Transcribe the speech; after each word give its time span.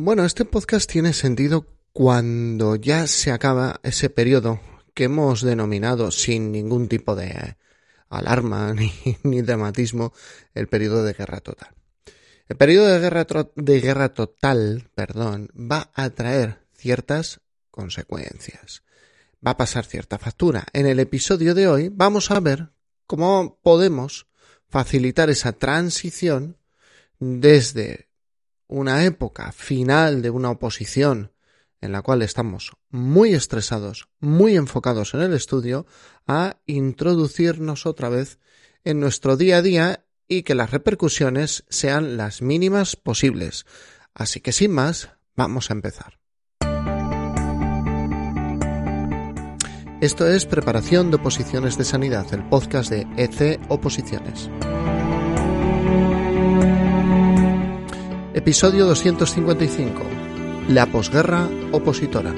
Bueno, 0.00 0.24
este 0.24 0.44
podcast 0.44 0.88
tiene 0.88 1.12
sentido 1.12 1.66
cuando 1.92 2.76
ya 2.76 3.08
se 3.08 3.32
acaba 3.32 3.80
ese 3.82 4.08
periodo 4.08 4.60
que 4.94 5.04
hemos 5.04 5.42
denominado 5.42 6.12
sin 6.12 6.52
ningún 6.52 6.86
tipo 6.86 7.16
de 7.16 7.56
alarma 8.08 8.76
ni, 9.24 9.42
dramatismo 9.42 10.12
el 10.54 10.68
periodo 10.68 11.02
de 11.02 11.14
guerra 11.14 11.40
total. 11.40 11.74
El 12.48 12.56
periodo 12.56 12.86
de 12.86 13.00
guerra, 13.00 13.26
de 13.56 13.80
guerra 13.80 14.14
total, 14.14 14.88
perdón, 14.94 15.48
va 15.52 15.90
a 15.94 16.10
traer 16.10 16.60
ciertas 16.76 17.40
consecuencias. 17.72 18.84
Va 19.44 19.50
a 19.50 19.56
pasar 19.56 19.84
cierta 19.84 20.16
factura. 20.16 20.64
En 20.74 20.86
el 20.86 21.00
episodio 21.00 21.56
de 21.56 21.66
hoy 21.66 21.88
vamos 21.92 22.30
a 22.30 22.38
ver 22.38 22.68
cómo 23.08 23.58
podemos 23.64 24.28
facilitar 24.68 25.28
esa 25.28 25.54
transición 25.54 26.56
desde 27.18 28.07
una 28.68 29.04
época 29.04 29.50
final 29.52 30.22
de 30.22 30.30
una 30.30 30.50
oposición 30.50 31.32
en 31.80 31.92
la 31.92 32.02
cual 32.02 32.22
estamos 32.22 32.72
muy 32.90 33.34
estresados, 33.34 34.08
muy 34.20 34.56
enfocados 34.56 35.14
en 35.14 35.22
el 35.22 35.32
estudio, 35.32 35.86
a 36.26 36.58
introducirnos 36.66 37.86
otra 37.86 38.08
vez 38.08 38.38
en 38.84 39.00
nuestro 39.00 39.36
día 39.36 39.58
a 39.58 39.62
día 39.62 40.04
y 40.26 40.42
que 40.42 40.54
las 40.54 40.70
repercusiones 40.70 41.64
sean 41.68 42.16
las 42.16 42.42
mínimas 42.42 42.96
posibles. 42.96 43.64
Así 44.12 44.40
que 44.40 44.52
sin 44.52 44.72
más, 44.72 45.10
vamos 45.36 45.70
a 45.70 45.74
empezar. 45.74 46.18
Esto 50.00 50.28
es 50.28 50.46
Preparación 50.46 51.10
de 51.10 51.16
Oposiciones 51.16 51.76
de 51.76 51.84
Sanidad, 51.84 52.32
el 52.32 52.48
podcast 52.48 52.90
de 52.90 53.06
EC 53.16 53.60
Oposiciones. 53.68 54.48
Episodio 58.38 58.86
255. 58.86 60.00
La 60.68 60.86
posguerra 60.86 61.48
opositora. 61.72 62.32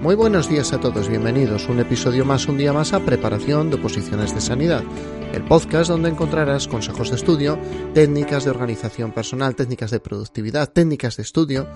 Muy 0.00 0.14
buenos 0.14 0.48
días 0.48 0.72
a 0.72 0.78
todos, 0.78 1.08
bienvenidos 1.08 1.68
un 1.68 1.80
episodio 1.80 2.24
más, 2.24 2.46
un 2.46 2.56
día 2.56 2.72
más 2.72 2.92
a 2.92 3.00
Preparación 3.00 3.70
de 3.70 3.78
Oposiciones 3.78 4.32
de 4.32 4.40
Sanidad, 4.40 4.84
el 5.32 5.42
podcast 5.42 5.90
donde 5.90 6.08
encontrarás 6.08 6.68
consejos 6.68 7.10
de 7.10 7.16
estudio, 7.16 7.58
técnicas 7.94 8.44
de 8.44 8.50
organización 8.50 9.10
personal, 9.10 9.56
técnicas 9.56 9.90
de 9.90 9.98
productividad, 9.98 10.70
técnicas 10.70 11.16
de 11.16 11.24
estudio 11.24 11.66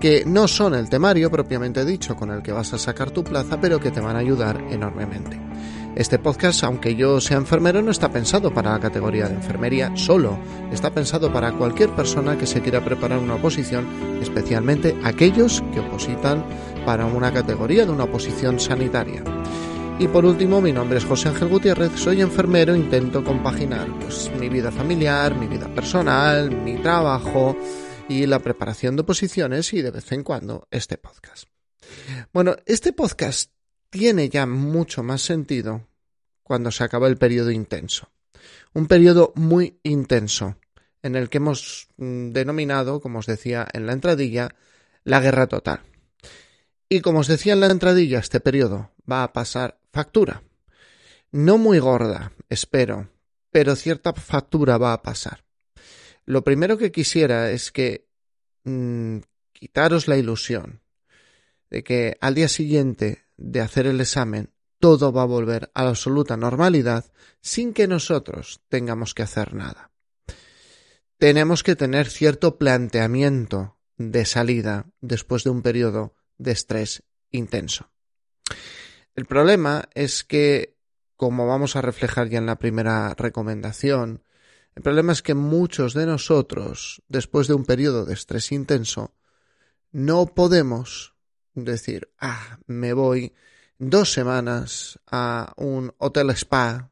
que 0.00 0.24
no 0.24 0.48
son 0.48 0.74
el 0.76 0.88
temario 0.88 1.30
propiamente 1.30 1.84
dicho 1.84 2.16
con 2.16 2.30
el 2.30 2.40
que 2.40 2.52
vas 2.52 2.72
a 2.72 2.78
sacar 2.78 3.10
tu 3.10 3.22
plaza, 3.22 3.60
pero 3.60 3.80
que 3.80 3.90
te 3.90 4.00
van 4.00 4.16
a 4.16 4.20
ayudar 4.20 4.64
enormemente. 4.70 5.38
Este 5.98 6.20
podcast, 6.20 6.62
aunque 6.62 6.94
yo 6.94 7.20
sea 7.20 7.38
enfermero, 7.38 7.82
no 7.82 7.90
está 7.90 8.12
pensado 8.12 8.54
para 8.54 8.70
la 8.70 8.78
categoría 8.78 9.28
de 9.28 9.34
enfermería 9.34 9.90
solo, 9.96 10.38
está 10.70 10.92
pensado 10.92 11.32
para 11.32 11.50
cualquier 11.50 11.90
persona 11.90 12.38
que 12.38 12.46
se 12.46 12.60
quiera 12.60 12.84
preparar 12.84 13.18
una 13.18 13.34
oposición, 13.34 14.20
especialmente 14.22 14.96
aquellos 15.02 15.60
que 15.74 15.80
opositan 15.80 16.46
para 16.86 17.04
una 17.04 17.32
categoría 17.32 17.84
de 17.84 17.90
una 17.90 18.04
oposición 18.04 18.60
sanitaria. 18.60 19.24
Y 19.98 20.06
por 20.06 20.24
último, 20.24 20.60
mi 20.60 20.72
nombre 20.72 20.98
es 20.98 21.04
José 21.04 21.30
Ángel 21.30 21.48
Gutiérrez, 21.48 21.90
soy 21.96 22.20
enfermero, 22.20 22.76
intento 22.76 23.24
compaginar 23.24 23.88
pues, 23.98 24.30
mi 24.38 24.48
vida 24.48 24.70
familiar, 24.70 25.34
mi 25.34 25.48
vida 25.48 25.66
personal, 25.74 26.48
mi 26.62 26.76
trabajo, 26.76 27.56
y 28.08 28.24
la 28.26 28.38
preparación 28.38 28.94
de 28.94 29.02
posiciones 29.02 29.72
y 29.72 29.82
de 29.82 29.90
vez 29.90 30.12
en 30.12 30.22
cuando 30.22 30.68
este 30.70 30.96
podcast. 30.96 31.48
Bueno, 32.32 32.54
este 32.66 32.92
podcast 32.92 33.50
tiene 33.90 34.28
ya 34.28 34.46
mucho 34.46 35.02
más 35.02 35.22
sentido 35.22 35.87
cuando 36.48 36.72
se 36.72 36.82
acaba 36.82 37.06
el 37.06 37.18
periodo 37.18 37.50
intenso. 37.50 38.08
Un 38.72 38.88
periodo 38.88 39.32
muy 39.36 39.78
intenso 39.82 40.56
en 41.02 41.14
el 41.14 41.28
que 41.28 41.36
hemos 41.36 41.88
mm, 41.98 42.30
denominado, 42.30 43.00
como 43.00 43.20
os 43.20 43.26
decía 43.26 43.68
en 43.72 43.86
la 43.86 43.92
entradilla, 43.92 44.56
la 45.04 45.20
guerra 45.20 45.46
total. 45.46 45.82
Y 46.88 47.02
como 47.02 47.20
os 47.20 47.28
decía 47.28 47.52
en 47.52 47.60
la 47.60 47.66
entradilla, 47.66 48.18
este 48.18 48.40
periodo 48.40 48.90
va 49.08 49.22
a 49.22 49.32
pasar 49.34 49.78
factura. 49.92 50.42
No 51.30 51.58
muy 51.58 51.78
gorda, 51.78 52.32
espero, 52.48 53.10
pero 53.50 53.76
cierta 53.76 54.14
factura 54.14 54.78
va 54.78 54.94
a 54.94 55.02
pasar. 55.02 55.44
Lo 56.24 56.42
primero 56.44 56.78
que 56.78 56.90
quisiera 56.90 57.50
es 57.50 57.70
que 57.70 58.08
mm, 58.64 59.18
quitaros 59.52 60.08
la 60.08 60.16
ilusión 60.16 60.80
de 61.68 61.84
que 61.84 62.16
al 62.22 62.34
día 62.34 62.48
siguiente 62.48 63.26
de 63.36 63.60
hacer 63.60 63.86
el 63.86 64.00
examen 64.00 64.50
todo 64.78 65.12
va 65.12 65.22
a 65.22 65.26
volver 65.26 65.70
a 65.74 65.84
la 65.84 65.90
absoluta 65.90 66.36
normalidad 66.36 67.04
sin 67.40 67.72
que 67.72 67.88
nosotros 67.88 68.60
tengamos 68.68 69.14
que 69.14 69.22
hacer 69.22 69.54
nada. 69.54 69.90
Tenemos 71.18 71.62
que 71.62 71.76
tener 71.76 72.08
cierto 72.08 72.58
planteamiento 72.58 73.76
de 73.96 74.24
salida 74.24 74.86
después 75.00 75.44
de 75.44 75.50
un 75.50 75.62
periodo 75.62 76.14
de 76.36 76.52
estrés 76.52 77.02
intenso. 77.30 77.90
El 79.14 79.26
problema 79.26 79.88
es 79.94 80.22
que, 80.22 80.76
como 81.16 81.48
vamos 81.48 81.74
a 81.74 81.82
reflejar 81.82 82.28
ya 82.28 82.38
en 82.38 82.46
la 82.46 82.58
primera 82.58 83.14
recomendación, 83.14 84.22
el 84.76 84.82
problema 84.82 85.12
es 85.12 85.22
que 85.22 85.34
muchos 85.34 85.92
de 85.92 86.06
nosotros, 86.06 87.02
después 87.08 87.48
de 87.48 87.54
un 87.54 87.64
periodo 87.64 88.04
de 88.04 88.14
estrés 88.14 88.52
intenso, 88.52 89.12
no 89.90 90.26
podemos 90.26 91.16
decir, 91.54 92.12
ah, 92.20 92.60
me 92.66 92.92
voy 92.92 93.34
dos 93.78 94.12
semanas 94.12 94.98
a 95.06 95.52
un 95.56 95.94
hotel 95.98 96.30
spa 96.30 96.90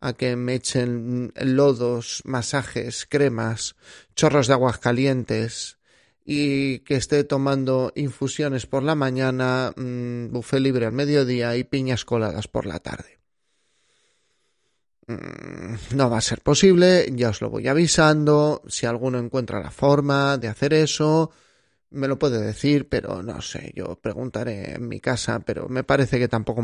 a 0.00 0.12
que 0.12 0.36
me 0.36 0.54
echen 0.54 1.32
lodos, 1.36 2.22
masajes, 2.24 3.06
cremas, 3.06 3.76
chorros 4.14 4.46
de 4.46 4.52
aguas 4.52 4.78
calientes 4.78 5.78
y 6.24 6.80
que 6.80 6.96
esté 6.96 7.24
tomando 7.24 7.92
infusiones 7.94 8.66
por 8.66 8.82
la 8.82 8.94
mañana, 8.94 9.72
mmm, 9.76 10.28
buffet 10.30 10.60
libre 10.60 10.86
al 10.86 10.92
mediodía 10.92 11.56
y 11.56 11.64
piñas 11.64 12.04
coladas 12.04 12.46
por 12.48 12.66
la 12.66 12.80
tarde. 12.80 13.20
Mm, 15.06 15.96
no 15.96 16.10
va 16.10 16.18
a 16.18 16.20
ser 16.20 16.42
posible, 16.42 17.06
ya 17.12 17.30
os 17.30 17.40
lo 17.40 17.48
voy 17.48 17.68
avisando, 17.68 18.62
si 18.66 18.86
alguno 18.86 19.18
encuentra 19.18 19.62
la 19.62 19.70
forma 19.70 20.36
de 20.36 20.48
hacer 20.48 20.74
eso, 20.74 21.30
me 21.96 22.08
lo 22.08 22.18
puede 22.18 22.40
decir, 22.40 22.88
pero 22.88 23.22
no 23.22 23.40
sé, 23.40 23.72
yo 23.74 23.96
preguntaré 24.00 24.74
en 24.74 24.88
mi 24.88 25.00
casa, 25.00 25.40
pero 25.40 25.68
me 25.68 25.84
parece 25.84 26.18
que 26.18 26.28
tampoco 26.28 26.62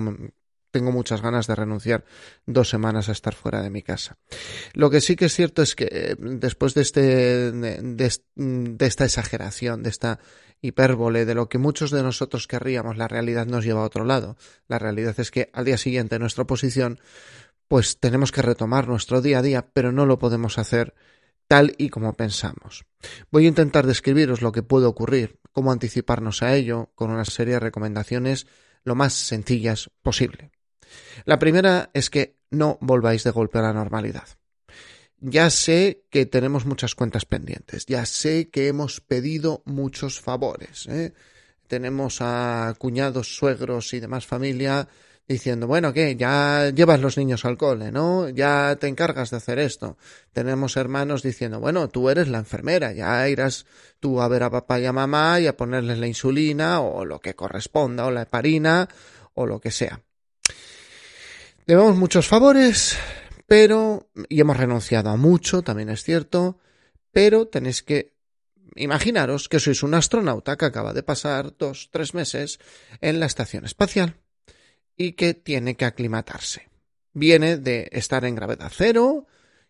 tengo 0.72 0.91
muchas 0.91 1.22
ganas 1.22 1.47
de 1.47 1.54
renunciar 1.54 2.04
dos 2.47 2.69
semanas 2.69 3.09
a 3.09 3.12
estar 3.12 3.34
fuera 3.34 3.62
de 3.62 3.70
mi 3.70 3.82
casa. 3.82 4.19
Lo 4.72 4.91
que 4.91 5.00
sí 5.00 5.15
que 5.15 5.26
es 5.26 5.34
cierto 5.34 5.62
es 5.62 5.76
que 5.76 5.88
eh, 5.91 6.16
después 6.19 6.75
de 6.75 6.82
este, 6.82 7.53
de, 7.53 8.10
esta 8.81 9.04
exageración, 9.04 9.82
de 9.82 9.91
esta 9.91 10.19
hipérbole, 10.60 11.25
de 11.25 11.34
lo 11.34 11.49
que 11.49 11.59
muchos 11.59 11.91
de 11.91 12.03
nosotros 12.03 12.47
querríamos, 12.47 12.97
la 12.97 13.09
realidad 13.09 13.47
nos 13.47 13.64
lleva 13.64 13.82
a 13.82 13.87
otro 13.87 14.04
lado. 14.04 14.37
La 14.66 14.78
realidad 14.78 15.14
es 15.19 15.31
que 15.31 15.50
al 15.53 15.64
día 15.64 15.76
siguiente 15.76 16.19
nuestra 16.19 16.43
oposición 16.43 16.99
pues 17.69 17.99
tenemos 17.99 18.32
que 18.32 18.43
retomar 18.43 18.87
nuestro 18.87 19.22
día 19.22 19.38
a 19.38 19.43
día, 19.43 19.66
pero 19.72 19.93
no 19.93 20.04
lo 20.04 20.19
podemos 20.19 20.59
hacer 20.59 20.94
tal 21.52 21.74
y 21.76 21.90
como 21.90 22.14
pensamos. 22.14 22.86
Voy 23.30 23.44
a 23.44 23.48
intentar 23.48 23.86
describiros 23.86 24.40
lo 24.40 24.52
que 24.52 24.62
puede 24.62 24.86
ocurrir, 24.86 25.38
cómo 25.52 25.70
anticiparnos 25.70 26.42
a 26.42 26.54
ello, 26.54 26.92
con 26.94 27.10
una 27.10 27.26
serie 27.26 27.52
de 27.52 27.60
recomendaciones 27.60 28.46
lo 28.84 28.94
más 28.94 29.12
sencillas 29.12 29.90
posible. 30.00 30.50
La 31.26 31.38
primera 31.38 31.90
es 31.92 32.08
que 32.08 32.38
no 32.50 32.78
volváis 32.80 33.22
de 33.24 33.32
golpe 33.32 33.58
a 33.58 33.62
la 33.62 33.74
normalidad. 33.74 34.26
Ya 35.18 35.50
sé 35.50 36.06
que 36.08 36.24
tenemos 36.24 36.64
muchas 36.64 36.94
cuentas 36.94 37.26
pendientes, 37.26 37.84
ya 37.84 38.06
sé 38.06 38.48
que 38.48 38.69
hemos 38.69 39.02
pedido 39.02 39.62
muchos 39.66 40.22
favores. 40.22 40.86
¿eh? 40.86 41.12
Tenemos 41.66 42.22
a 42.22 42.74
cuñados, 42.78 43.36
suegros 43.36 43.92
y 43.92 44.00
demás 44.00 44.26
familia 44.26 44.88
diciendo, 45.28 45.66
bueno, 45.66 45.92
¿qué? 45.92 46.16
Ya 46.16 46.70
llevas 46.70 47.00
los 47.00 47.16
niños 47.16 47.44
al 47.44 47.56
cole, 47.56 47.92
¿no? 47.92 48.28
Ya 48.28 48.76
te 48.76 48.88
encargas 48.88 49.30
de 49.30 49.36
hacer 49.36 49.58
esto. 49.58 49.96
Tenemos 50.32 50.76
hermanos 50.76 51.22
diciendo, 51.22 51.60
bueno, 51.60 51.88
tú 51.88 52.10
eres 52.10 52.28
la 52.28 52.38
enfermera, 52.38 52.92
ya 52.92 53.28
irás 53.28 53.66
tú 54.00 54.20
a 54.20 54.28
ver 54.28 54.42
a 54.42 54.50
papá 54.50 54.80
y 54.80 54.86
a 54.86 54.92
mamá 54.92 55.40
y 55.40 55.46
a 55.46 55.56
ponerles 55.56 55.98
la 55.98 56.06
insulina 56.06 56.80
o 56.80 57.04
lo 57.04 57.20
que 57.20 57.34
corresponda, 57.34 58.06
o 58.06 58.10
la 58.10 58.22
heparina, 58.22 58.88
o 59.34 59.46
lo 59.46 59.60
que 59.60 59.70
sea. 59.70 60.00
Debemos 61.66 61.96
muchos 61.96 62.26
favores, 62.26 62.96
pero, 63.46 64.10
y 64.28 64.40
hemos 64.40 64.56
renunciado 64.56 65.10
a 65.10 65.16
mucho, 65.16 65.62
también 65.62 65.88
es 65.90 66.02
cierto, 66.02 66.58
pero 67.12 67.46
tenéis 67.46 67.82
que 67.82 68.12
imaginaros 68.75 69.48
que 69.48 69.60
sois 69.60 69.82
un 69.82 69.94
astronauta 69.94 70.56
que 70.56 70.64
acaba 70.64 70.92
de 70.92 71.02
pasar 71.02 71.56
dos, 71.56 71.90
tres 71.92 72.14
meses 72.14 72.58
en 73.00 73.20
la 73.20 73.26
estación 73.26 73.64
espacial 73.64 74.21
y 74.96 75.12
que 75.12 75.34
tiene 75.34 75.76
que 75.76 75.84
aclimatarse. 75.84 76.68
Viene 77.12 77.58
de 77.58 77.88
estar 77.92 78.24
en 78.24 78.34
gravedad 78.34 78.72
cero 78.74 79.26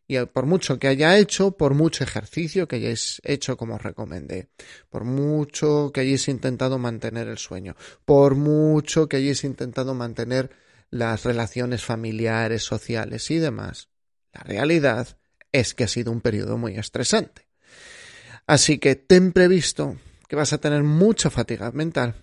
y 0.07 0.19
por 0.27 0.47
mucho 0.47 0.79
que 0.79 0.89
haya 0.89 1.17
hecho, 1.17 1.53
por 1.53 1.75
mucho 1.75 2.05
ejercicio 2.05 2.69
que 2.69 2.77
hayáis 2.77 3.21
hecho 3.25 3.57
como 3.57 3.77
os 3.77 3.83
recomendé, 3.83 4.49
por 4.91 5.05
mucho 5.05 5.91
que 5.93 6.01
hayáis 6.01 6.29
intentado 6.29 6.79
mantener 6.79 7.29
el 7.29 7.39
sueño, 7.39 7.77
por 8.05 8.35
mucho 8.35 9.09
que 9.09 9.17
hayáis 9.17 9.45
intentado 9.45 9.95
mantener 9.95 10.51
las 10.91 11.25
relaciones 11.25 11.83
familiares, 11.83 12.63
sociales 12.63 13.31
y 13.31 13.39
demás, 13.39 13.89
la 14.33 14.43
realidad 14.43 15.17
es 15.51 15.75
que 15.75 15.85
ha 15.85 15.89
sido 15.89 16.13
un 16.13 16.21
periodo 16.21 16.59
muy 16.59 16.77
estresante. 16.77 17.49
Así 18.47 18.79
que 18.79 18.97
ten 18.97 19.33
previsto 19.33 19.97
que 20.29 20.37
vas 20.37 20.53
a 20.53 20.59
tener 20.59 20.83
mucha 20.83 21.31
fatiga 21.31 21.71
mental, 21.73 22.15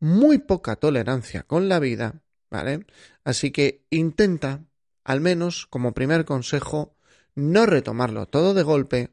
muy 0.00 0.38
poca 0.38 0.76
tolerancia 0.76 1.42
con 1.42 1.68
la 1.68 1.78
vida, 1.78 2.22
¿vale? 2.50 2.86
Así 3.24 3.50
que 3.50 3.84
intenta, 3.90 4.64
al 5.04 5.20
menos 5.20 5.66
como 5.66 5.94
primer 5.94 6.24
consejo, 6.24 6.96
no 7.34 7.66
retomarlo 7.66 8.26
todo 8.26 8.54
de 8.54 8.62
golpe 8.62 9.10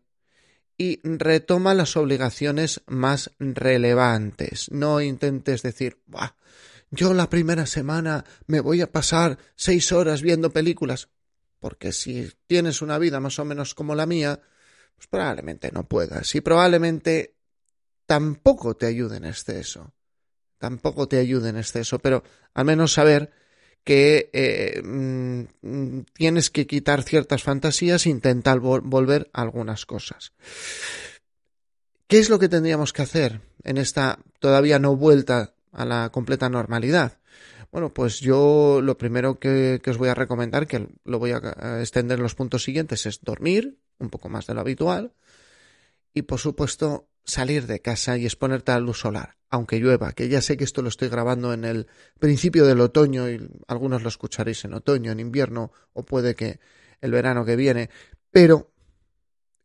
y 0.77 0.99
retoma 1.03 1.73
las 1.73 1.95
obligaciones 1.95 2.81
más 2.87 3.31
relevantes. 3.39 4.71
No 4.71 5.01
intentes 5.01 5.61
decir, 5.61 6.01
Buah, 6.05 6.35
yo 6.91 7.13
la 7.13 7.29
primera 7.29 7.65
semana 7.65 8.25
me 8.47 8.59
voy 8.59 8.81
a 8.81 8.91
pasar 8.91 9.37
seis 9.55 9.91
horas 9.91 10.21
viendo 10.21 10.51
películas, 10.51 11.09
porque 11.59 11.91
si 11.91 12.31
tienes 12.47 12.81
una 12.81 12.97
vida 12.99 13.19
más 13.19 13.39
o 13.39 13.45
menos 13.45 13.73
como 13.73 13.95
la 13.95 14.05
mía, 14.05 14.39
pues 14.95 15.07
probablemente 15.07 15.71
no 15.71 15.87
puedas 15.87 16.33
y 16.35 16.41
probablemente 16.41 17.35
tampoco 18.05 18.75
te 18.75 18.85
ayude 18.85 19.17
en 19.17 19.25
exceso. 19.25 19.93
Tampoco 20.57 21.07
te 21.07 21.17
ayude 21.17 21.49
en 21.49 21.57
exceso, 21.57 21.99
pero 21.99 22.23
al 22.53 22.65
menos 22.65 22.93
saber 22.93 23.31
que 23.83 24.29
eh, 24.33 24.81
mm, 24.83 25.99
tienes 26.13 26.49
que 26.49 26.65
quitar 26.65 27.03
ciertas 27.03 27.43
fantasías 27.43 28.05
e 28.05 28.09
intentar 28.09 28.59
volver 28.59 29.29
a 29.31 29.41
algunas 29.41 29.85
cosas. 29.85 30.33
¿Qué 32.07 32.19
es 32.19 32.29
lo 32.29 32.39
que 32.39 32.49
tendríamos 32.49 32.93
que 32.93 33.03
hacer 33.03 33.41
en 33.63 33.77
esta 33.77 34.19
todavía 34.39 34.79
no 34.79 34.95
vuelta 34.95 35.53
a 35.71 35.85
la 35.85 36.09
completa 36.09 36.49
normalidad? 36.49 37.19
Bueno, 37.71 37.93
pues 37.93 38.19
yo 38.19 38.79
lo 38.81 38.97
primero 38.97 39.39
que, 39.39 39.81
os 39.85 39.97
voy 39.97 40.09
a 40.09 40.15
recomendar, 40.15 40.65
que 40.65 40.87
lo 41.03 41.19
voy 41.19 41.31
a 41.31 41.81
extender 41.81 42.17
en 42.17 42.23
los 42.23 42.35
puntos 42.35 42.63
siguientes, 42.63 43.05
es 43.05 43.21
dormir 43.21 43.77
un 43.99 44.09
poco 44.09 44.29
más 44.29 44.47
de 44.47 44.53
lo 44.53 44.61
habitual 44.61 45.13
y, 46.13 46.23
por 46.23 46.39
supuesto, 46.39 47.09
salir 47.25 47.67
de 47.67 47.81
casa 47.81 48.17
y 48.17 48.25
exponerte 48.25 48.71
a 48.71 48.75
la 48.75 48.81
luz 48.81 48.99
solar, 48.99 49.37
aunque 49.49 49.79
llueva, 49.79 50.13
que 50.13 50.29
ya 50.29 50.41
sé 50.41 50.57
que 50.57 50.63
esto 50.63 50.81
lo 50.81 50.89
estoy 50.89 51.09
grabando 51.09 51.53
en 51.53 51.65
el 51.65 51.87
principio 52.19 52.65
del 52.65 52.81
otoño 52.81 53.29
y 53.29 53.45
algunos 53.67 54.03
lo 54.03 54.09
escucharéis 54.09 54.63
en 54.65 54.73
otoño, 54.73 55.11
en 55.11 55.19
invierno 55.19 55.71
o 55.93 56.03
puede 56.03 56.35
que 56.35 56.59
el 57.01 57.11
verano 57.11 57.45
que 57.45 57.55
viene, 57.55 57.89
pero 58.31 58.71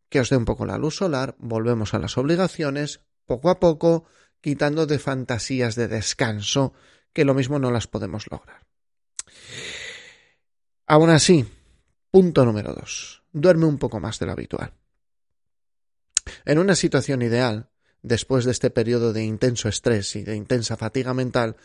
que 0.09 0.21
os 0.21 0.31
dé 0.31 0.37
un 0.37 0.45
poco 0.45 0.67
la 0.67 0.79
luz 0.79 0.97
solar, 0.97 1.37
volvemos 1.39 1.95
a 1.95 1.99
las 1.99 2.19
obligaciones, 2.19 3.01
poco 3.27 3.51
a 3.51 3.61
poco, 3.61 4.05
quitando 4.41 4.87
de 4.87 4.99
fantasías 4.99 5.77
de 5.77 5.87
descanso 5.87 6.73
que 7.13 7.25
lo 7.25 7.35
mismo 7.35 7.59
no 7.59 7.71
las 7.71 7.87
podemos 7.87 8.27
lograr. 8.31 8.67
Aún 10.87 11.11
así, 11.11 11.47
punto 12.11 12.45
número 12.45 12.75
dos. 12.75 13.23
Duerme 13.33 13.67
un 13.67 13.79
poco 13.79 14.01
más 14.01 14.19
de 14.19 14.27
lo 14.27 14.33
habitual. 14.33 14.73
En 16.45 16.59
una 16.59 16.75
situación 16.75 17.23
ideal, 17.23 17.69
después 18.03 18.45
de 18.45 18.53
este 18.53 18.71
periodo 18.71 19.13
de 19.13 19.25
intenso 19.25 19.69
estrés 19.69 20.17
y 20.17 20.23
de 20.23 20.37
intensa 20.37 20.77
fatiga 20.77 21.15
mental, 21.15 21.57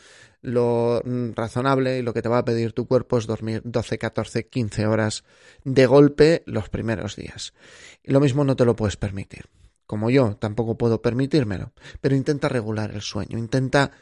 lo 0.42 1.02
razonable 1.34 1.98
y 1.98 2.02
lo 2.02 2.12
que 2.14 2.22
te 2.22 2.28
va 2.28 2.38
a 2.38 2.44
pedir 2.44 2.72
tu 2.72 2.86
cuerpo 2.86 3.18
es 3.18 3.26
dormir 3.26 3.62
12, 3.64 3.98
14, 3.98 4.48
15 4.48 4.86
horas 4.86 5.24
de 5.64 5.86
golpe 5.86 6.42
los 6.46 6.68
primeros 6.68 7.16
días. 7.16 7.54
Lo 8.04 8.20
mismo 8.20 8.44
no 8.44 8.56
te 8.56 8.64
lo 8.64 8.76
puedes 8.76 8.96
permitir. 8.96 9.46
Como 9.86 10.10
yo, 10.10 10.36
tampoco 10.36 10.76
puedo 10.76 11.00
permitírmelo. 11.00 11.72
Pero 12.00 12.16
intenta 12.16 12.48
regular 12.48 12.90
el 12.90 13.02
sueño, 13.02 13.38
intenta 13.38 13.92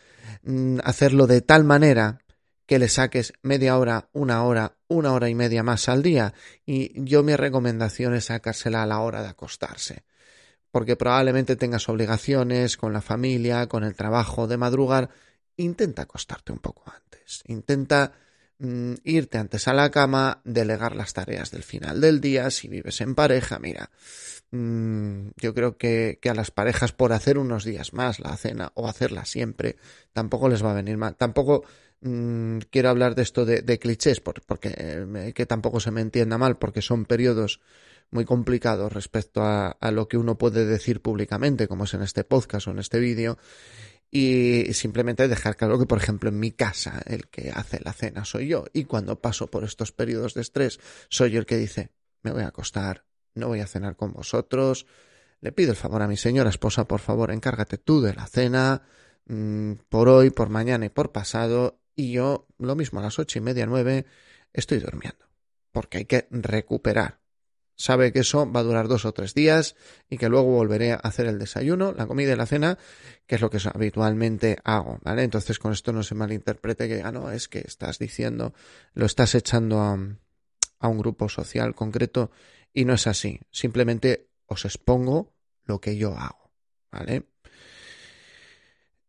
Mm, 0.42 0.78
hacerlo 0.84 1.26
de 1.26 1.40
tal 1.40 1.64
manera 1.64 2.20
que 2.66 2.78
le 2.78 2.88
saques 2.88 3.34
media 3.42 3.76
hora, 3.76 4.08
una 4.12 4.42
hora, 4.44 4.76
una 4.88 5.12
hora 5.12 5.28
y 5.28 5.34
media 5.34 5.62
más 5.62 5.88
al 5.88 6.02
día. 6.02 6.34
Y 6.64 7.02
yo 7.04 7.22
mi 7.22 7.36
recomendación 7.36 8.14
es 8.14 8.26
sacársela 8.26 8.82
a 8.82 8.86
la 8.86 9.00
hora 9.00 9.22
de 9.22 9.28
acostarse. 9.28 10.04
Porque 10.74 10.96
probablemente 10.96 11.54
tengas 11.54 11.88
obligaciones 11.88 12.76
con 12.76 12.92
la 12.92 13.00
familia, 13.00 13.68
con 13.68 13.84
el 13.84 13.94
trabajo 13.94 14.48
de 14.48 14.56
madrugar. 14.56 15.08
Intenta 15.56 16.02
acostarte 16.02 16.50
un 16.50 16.58
poco 16.58 16.82
antes. 16.92 17.44
Intenta 17.46 18.10
mm, 18.58 18.94
irte 19.04 19.38
antes 19.38 19.68
a 19.68 19.72
la 19.72 19.92
cama, 19.92 20.40
delegar 20.42 20.96
las 20.96 21.12
tareas 21.12 21.52
del 21.52 21.62
final 21.62 22.00
del 22.00 22.20
día. 22.20 22.50
Si 22.50 22.66
vives 22.66 23.00
en 23.02 23.14
pareja, 23.14 23.60
mira, 23.60 23.88
Mm, 24.54 25.30
yo 25.36 25.52
creo 25.52 25.76
que, 25.76 26.20
a 26.30 26.34
las 26.34 26.52
parejas 26.52 26.92
por 26.92 27.12
hacer 27.12 27.38
unos 27.38 27.64
días 27.64 27.92
más 27.92 28.20
la 28.20 28.36
cena 28.36 28.70
o 28.74 28.86
hacerla 28.86 29.24
siempre 29.24 29.76
tampoco 30.12 30.48
les 30.48 30.64
va 30.64 30.70
a 30.70 30.74
venir 30.74 30.96
mal. 30.96 31.16
Tampoco 31.16 31.64
mm, 32.02 32.58
quiero 32.70 32.88
hablar 32.90 33.16
de 33.16 33.22
esto 33.22 33.44
de, 33.44 33.78
clichés 33.80 34.20
porque 34.20 34.72
eh, 34.76 35.32
que 35.34 35.46
tampoco 35.46 35.80
se 35.80 35.90
me 35.90 36.02
entienda 36.02 36.38
mal 36.38 36.56
porque 36.56 36.82
son 36.82 37.04
periodos 37.04 37.60
muy 38.10 38.24
complicados 38.24 38.92
respecto 38.92 39.42
a, 39.42 39.76
lo 39.90 40.08
que 40.08 40.16
uno 40.16 40.38
puede 40.38 40.64
decir 40.64 41.02
públicamente 41.02 41.68
como 41.68 41.84
es 41.84 41.94
en 41.94 42.02
este 42.02 42.24
podcast 42.24 42.68
o 42.68 42.70
en 42.70 42.78
este 42.78 43.00
vídeo 43.00 43.38
y 44.10 44.72
simplemente 44.74 45.26
dejar 45.26 45.56
claro 45.56 45.78
que 45.78 45.86
por 45.86 45.98
ejemplo 45.98 46.28
en 46.28 46.38
mi 46.38 46.52
casa 46.52 47.02
el 47.06 47.26
que 47.28 47.50
hace 47.50 47.80
la 47.82 47.92
cena 47.92 48.24
soy 48.24 48.48
yo 48.48 48.64
y 48.72 48.84
cuando 48.84 49.20
paso 49.20 49.48
por 49.48 49.64
estos 49.64 49.90
periodos 49.90 50.34
de 50.34 50.42
estrés 50.42 50.78
soy 51.08 51.32
yo 51.32 51.40
el 51.40 51.46
que 51.46 51.56
dice 51.56 51.90
me 52.22 52.30
voy 52.30 52.42
a 52.42 52.48
acostar 52.48 53.04
no 53.34 53.48
voy 53.48 53.60
a 53.60 53.66
cenar 53.66 53.96
con 53.96 54.12
vosotros. 54.12 54.86
Le 55.40 55.52
pido 55.52 55.72
el 55.72 55.76
favor 55.76 56.02
a 56.02 56.08
mi 56.08 56.16
señora 56.16 56.50
esposa, 56.50 56.86
por 56.86 57.00
favor, 57.00 57.30
encárgate 57.30 57.78
tú 57.78 58.00
de 58.00 58.14
la 58.14 58.26
cena, 58.26 58.82
mm, 59.26 59.72
por 59.88 60.08
hoy, 60.08 60.30
por 60.30 60.48
mañana 60.48 60.86
y 60.86 60.88
por 60.88 61.12
pasado, 61.12 61.80
y 61.94 62.12
yo, 62.12 62.46
lo 62.58 62.74
mismo 62.76 63.00
a 63.00 63.02
las 63.02 63.18
ocho 63.18 63.38
y 63.38 63.42
media, 63.42 63.66
nueve, 63.66 64.06
estoy 64.52 64.78
durmiendo, 64.78 65.26
porque 65.70 65.98
hay 65.98 66.04
que 66.06 66.26
recuperar. 66.30 67.20
Sabe 67.76 68.12
que 68.12 68.20
eso 68.20 68.50
va 68.50 68.60
a 68.60 68.62
durar 68.62 68.88
dos 68.88 69.04
o 69.04 69.12
tres 69.12 69.34
días 69.34 69.74
y 70.08 70.18
que 70.18 70.28
luego 70.28 70.46
volveré 70.46 70.92
a 70.92 70.96
hacer 70.96 71.26
el 71.26 71.38
desayuno, 71.38 71.92
la 71.92 72.06
comida 72.06 72.32
y 72.32 72.36
la 72.36 72.46
cena, 72.46 72.78
que 73.26 73.34
es 73.34 73.40
lo 73.40 73.50
que 73.50 73.58
habitualmente 73.72 74.58
hago, 74.64 74.98
¿vale? 75.02 75.24
Entonces 75.24 75.58
con 75.58 75.72
esto 75.72 75.92
no 75.92 76.02
se 76.02 76.14
malinterprete 76.14 76.88
que 76.88 76.96
diga, 76.96 77.10
no, 77.10 77.30
es 77.30 77.48
que 77.48 77.60
estás 77.60 77.98
diciendo, 77.98 78.54
lo 78.92 79.06
estás 79.06 79.34
echando 79.34 79.80
a, 79.80 79.98
a 80.78 80.88
un 80.88 80.98
grupo 80.98 81.28
social 81.28 81.74
concreto 81.74 82.30
y 82.72 82.84
no 82.84 82.94
es 82.94 83.06
así. 83.06 83.40
Simplemente 83.50 84.28
os 84.46 84.64
expongo 84.64 85.34
lo 85.64 85.80
que 85.80 85.96
yo 85.96 86.16
hago. 86.16 86.52
¿Vale? 86.90 87.24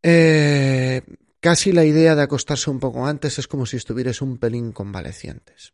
Eh, 0.02 1.02
casi 1.40 1.72
la 1.72 1.84
idea 1.84 2.16
de 2.16 2.22
acostarse 2.22 2.70
un 2.70 2.80
poco 2.80 3.06
antes 3.06 3.40
es 3.40 3.48
como 3.48 3.66
si 3.66 3.78
estuvierais 3.78 4.22
un 4.22 4.38
pelín 4.38 4.72
convalecientes. 4.72 5.74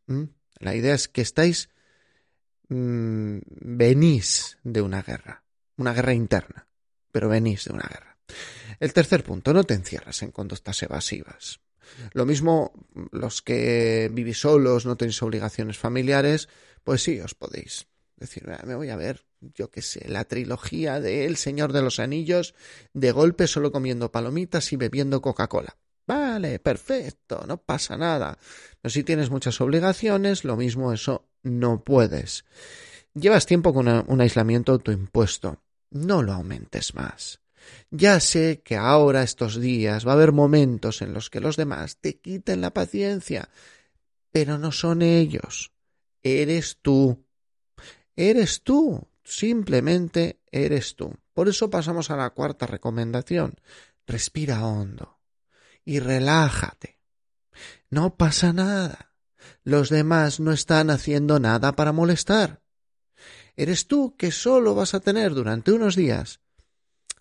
La 0.59 0.75
idea 0.75 0.95
es 0.95 1.07
que 1.07 1.21
estáis. 1.21 1.69
Mm, 2.71 3.39
venís 3.59 4.57
de 4.63 4.81
una 4.81 5.01
guerra. 5.03 5.43
Una 5.75 5.93
guerra 5.93 6.13
interna. 6.13 6.67
Pero 7.11 7.27
venís 7.27 7.65
de 7.65 7.73
una 7.73 7.83
guerra. 7.83 8.17
El 8.79 8.93
tercer 8.93 9.25
punto, 9.25 9.53
no 9.53 9.65
te 9.65 9.73
encierras 9.73 10.23
en 10.23 10.31
conductas 10.31 10.81
evasivas. 10.81 11.59
Lo 12.13 12.25
mismo 12.25 12.71
los 13.11 13.41
que 13.41 14.09
vivís 14.13 14.39
solos, 14.39 14.85
no 14.85 14.95
tenéis 14.95 15.21
obligaciones 15.21 15.77
familiares, 15.77 16.47
pues 16.85 17.03
sí, 17.03 17.19
os 17.19 17.35
podéis 17.35 17.87
decir, 18.15 18.47
me 18.65 18.75
voy 18.75 18.89
a 18.89 18.95
ver, 18.95 19.25
yo 19.41 19.69
qué 19.69 19.81
sé, 19.81 20.07
la 20.07 20.23
trilogía 20.23 21.01
de 21.01 21.25
El 21.25 21.35
Señor 21.35 21.73
de 21.73 21.81
los 21.81 21.99
Anillos, 21.99 22.55
de 22.93 23.11
golpe 23.11 23.47
solo 23.47 23.73
comiendo 23.73 24.13
palomitas 24.13 24.71
y 24.71 24.77
bebiendo 24.77 25.21
Coca-Cola. 25.21 25.75
Vale, 26.07 26.59
perfecto, 26.59 27.43
no 27.47 27.57
pasa 27.57 27.97
nada. 27.97 28.37
Pero 28.81 28.91
si 28.91 29.03
tienes 29.03 29.29
muchas 29.29 29.59
obligaciones, 29.59 30.45
lo 30.45 30.55
mismo 30.55 30.93
eso 30.93 31.30
no 31.43 31.83
puedes. 31.83 32.45
Llevas 33.13 33.45
tiempo 33.45 33.73
con 33.73 33.87
un 33.87 34.21
aislamiento 34.21 34.71
autoimpuesto. 34.71 35.61
No 35.89 36.23
lo 36.23 36.33
aumentes 36.33 36.95
más. 36.95 37.41
Ya 37.89 38.19
sé 38.19 38.61
que 38.63 38.77
ahora, 38.77 39.23
estos 39.23 39.59
días, 39.59 40.07
va 40.07 40.11
a 40.11 40.15
haber 40.15 40.31
momentos 40.31 41.01
en 41.01 41.13
los 41.13 41.29
que 41.29 41.41
los 41.41 41.57
demás 41.57 41.97
te 41.97 42.17
quiten 42.19 42.61
la 42.61 42.73
paciencia, 42.73 43.49
pero 44.31 44.57
no 44.57 44.71
son 44.71 45.01
ellos. 45.01 45.71
Eres 46.23 46.77
tú. 46.81 47.25
Eres 48.15 48.61
tú. 48.63 49.07
Simplemente 49.23 50.41
eres 50.51 50.95
tú. 50.95 51.13
Por 51.33 51.47
eso 51.47 51.69
pasamos 51.69 52.11
a 52.11 52.17
la 52.17 52.31
cuarta 52.31 52.65
recomendación. 52.65 53.55
Respira 54.07 54.65
hondo 54.65 55.19
y 55.85 55.99
relájate. 55.99 56.99
No 57.89 58.15
pasa 58.15 58.53
nada. 58.53 59.10
Los 59.63 59.89
demás 59.89 60.39
no 60.39 60.51
están 60.51 60.89
haciendo 60.89 61.39
nada 61.39 61.73
para 61.73 61.91
molestar. 61.91 62.61
Eres 63.55 63.87
tú 63.87 64.15
que 64.17 64.31
solo 64.31 64.75
vas 64.75 64.93
a 64.93 64.99
tener 64.99 65.33
durante 65.33 65.71
unos 65.71 65.95
días 65.95 66.39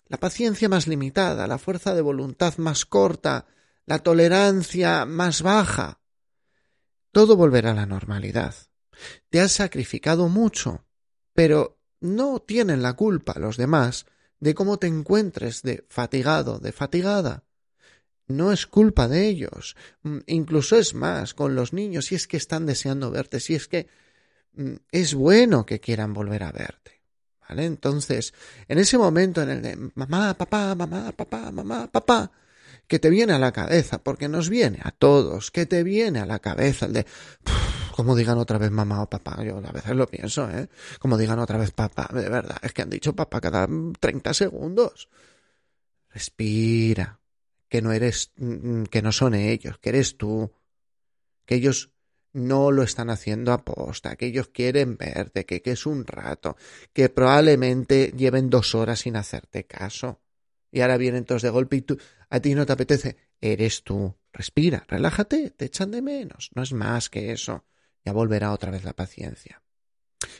la 0.07 0.17
paciencia 0.17 0.67
más 0.67 0.87
limitada, 0.87 1.47
la 1.47 1.57
fuerza 1.57 1.95
de 1.95 2.01
voluntad 2.01 2.57
más 2.57 2.85
corta, 2.85 3.45
la 3.85 3.99
tolerancia 3.99 5.05
más 5.05 5.41
baja. 5.41 6.01
Todo 7.11 7.37
volverá 7.37 7.71
a 7.71 7.75
la 7.75 7.85
normalidad. 7.85 8.55
Te 9.29 9.39
has 9.39 9.53
sacrificado 9.53 10.27
mucho, 10.27 10.85
pero 11.33 11.79
no 12.01 12.39
tienen 12.39 12.81
la 12.81 12.93
culpa 12.93 13.39
los 13.39 13.57
demás 13.57 14.05
de 14.39 14.53
cómo 14.55 14.79
te 14.79 14.87
encuentres 14.87 15.61
de 15.61 15.85
fatigado, 15.87 16.59
de 16.59 16.71
fatigada. 16.71 17.45
No 18.31 18.51
es 18.51 18.67
culpa 18.67 19.07
de 19.07 19.27
ellos. 19.27 19.75
Mm, 20.03 20.19
incluso 20.27 20.77
es 20.77 20.93
más 20.93 21.33
con 21.33 21.55
los 21.55 21.73
niños, 21.73 22.05
si 22.05 22.15
es 22.15 22.27
que 22.27 22.37
están 22.37 22.65
deseando 22.65 23.11
verte, 23.11 23.39
si 23.39 23.55
es 23.55 23.67
que 23.67 23.87
mm, 24.53 24.73
es 24.91 25.13
bueno 25.13 25.65
que 25.65 25.79
quieran 25.79 26.13
volver 26.13 26.43
a 26.43 26.51
verte. 26.51 27.01
¿Vale? 27.47 27.65
Entonces, 27.65 28.33
en 28.67 28.79
ese 28.79 28.97
momento 28.97 29.41
en 29.41 29.49
el 29.49 29.61
de 29.61 29.77
mamá, 29.95 30.33
papá, 30.35 30.73
mamá, 30.73 31.11
papá, 31.11 31.51
mamá, 31.51 31.87
papá, 31.91 32.31
que 32.87 32.99
te 32.99 33.09
viene 33.09 33.33
a 33.33 33.39
la 33.39 33.51
cabeza, 33.51 34.03
porque 34.03 34.27
nos 34.27 34.49
viene 34.49 34.79
a 34.83 34.91
todos, 34.91 35.51
que 35.51 35.65
te 35.65 35.83
viene 35.83 36.19
a 36.19 36.25
la 36.25 36.39
cabeza 36.39 36.85
el 36.85 36.93
de, 36.93 37.05
como 37.95 38.15
digan 38.15 38.37
otra 38.37 38.57
vez 38.57 38.71
mamá 38.71 39.01
o 39.01 39.09
papá, 39.09 39.43
yo 39.43 39.57
a 39.57 39.71
veces 39.71 39.95
lo 39.95 40.07
pienso, 40.07 40.49
¿eh? 40.49 40.67
Como 40.99 41.17
digan 41.17 41.39
otra 41.39 41.57
vez 41.57 41.71
papá, 41.71 42.09
de 42.13 42.27
verdad, 42.29 42.57
es 42.61 42.73
que 42.73 42.81
han 42.81 42.89
dicho 42.89 43.15
papá 43.15 43.39
cada 43.39 43.67
30 43.99 44.33
segundos. 44.33 45.09
Respira, 46.09 47.20
que 47.71 47.81
no 47.81 47.93
eres, 47.93 48.33
mm, 48.35 48.83
que 48.83 49.01
no 49.01 49.13
son 49.13 49.33
ellos, 49.33 49.77
que 49.77 49.89
eres 49.89 50.17
tú, 50.17 50.51
que 51.45 51.55
ellos 51.55 51.93
no 52.33 52.69
lo 52.69 52.83
están 52.83 53.09
haciendo 53.09 53.53
a 53.53 53.63
posta, 53.63 54.17
que 54.17 54.25
ellos 54.25 54.49
quieren 54.49 54.97
verte, 54.97 55.45
que, 55.45 55.61
que 55.61 55.71
es 55.71 55.85
un 55.85 56.05
rato, 56.05 56.57
que 56.91 57.07
probablemente 57.07 58.13
lleven 58.13 58.49
dos 58.49 58.75
horas 58.75 58.99
sin 58.99 59.15
hacerte 59.15 59.67
caso. 59.67 60.19
Y 60.69 60.81
ahora 60.81 60.97
vienen 60.97 61.23
todos 61.23 61.43
de 61.43 61.49
golpe 61.49 61.77
y 61.77 61.81
tú, 61.83 61.97
a 62.29 62.41
ti 62.41 62.55
no 62.55 62.65
te 62.65 62.73
apetece. 62.73 63.15
Eres 63.39 63.83
tú. 63.83 64.17
Respira, 64.33 64.83
relájate, 64.89 65.51
te 65.51 65.65
echan 65.65 65.91
de 65.91 66.01
menos. 66.01 66.51
No 66.53 66.63
es 66.63 66.73
más 66.73 67.09
que 67.09 67.31
eso. 67.31 67.63
Ya 68.03 68.11
volverá 68.11 68.51
otra 68.51 68.71
vez 68.71 68.83
la 68.83 68.93
paciencia. 68.93 69.63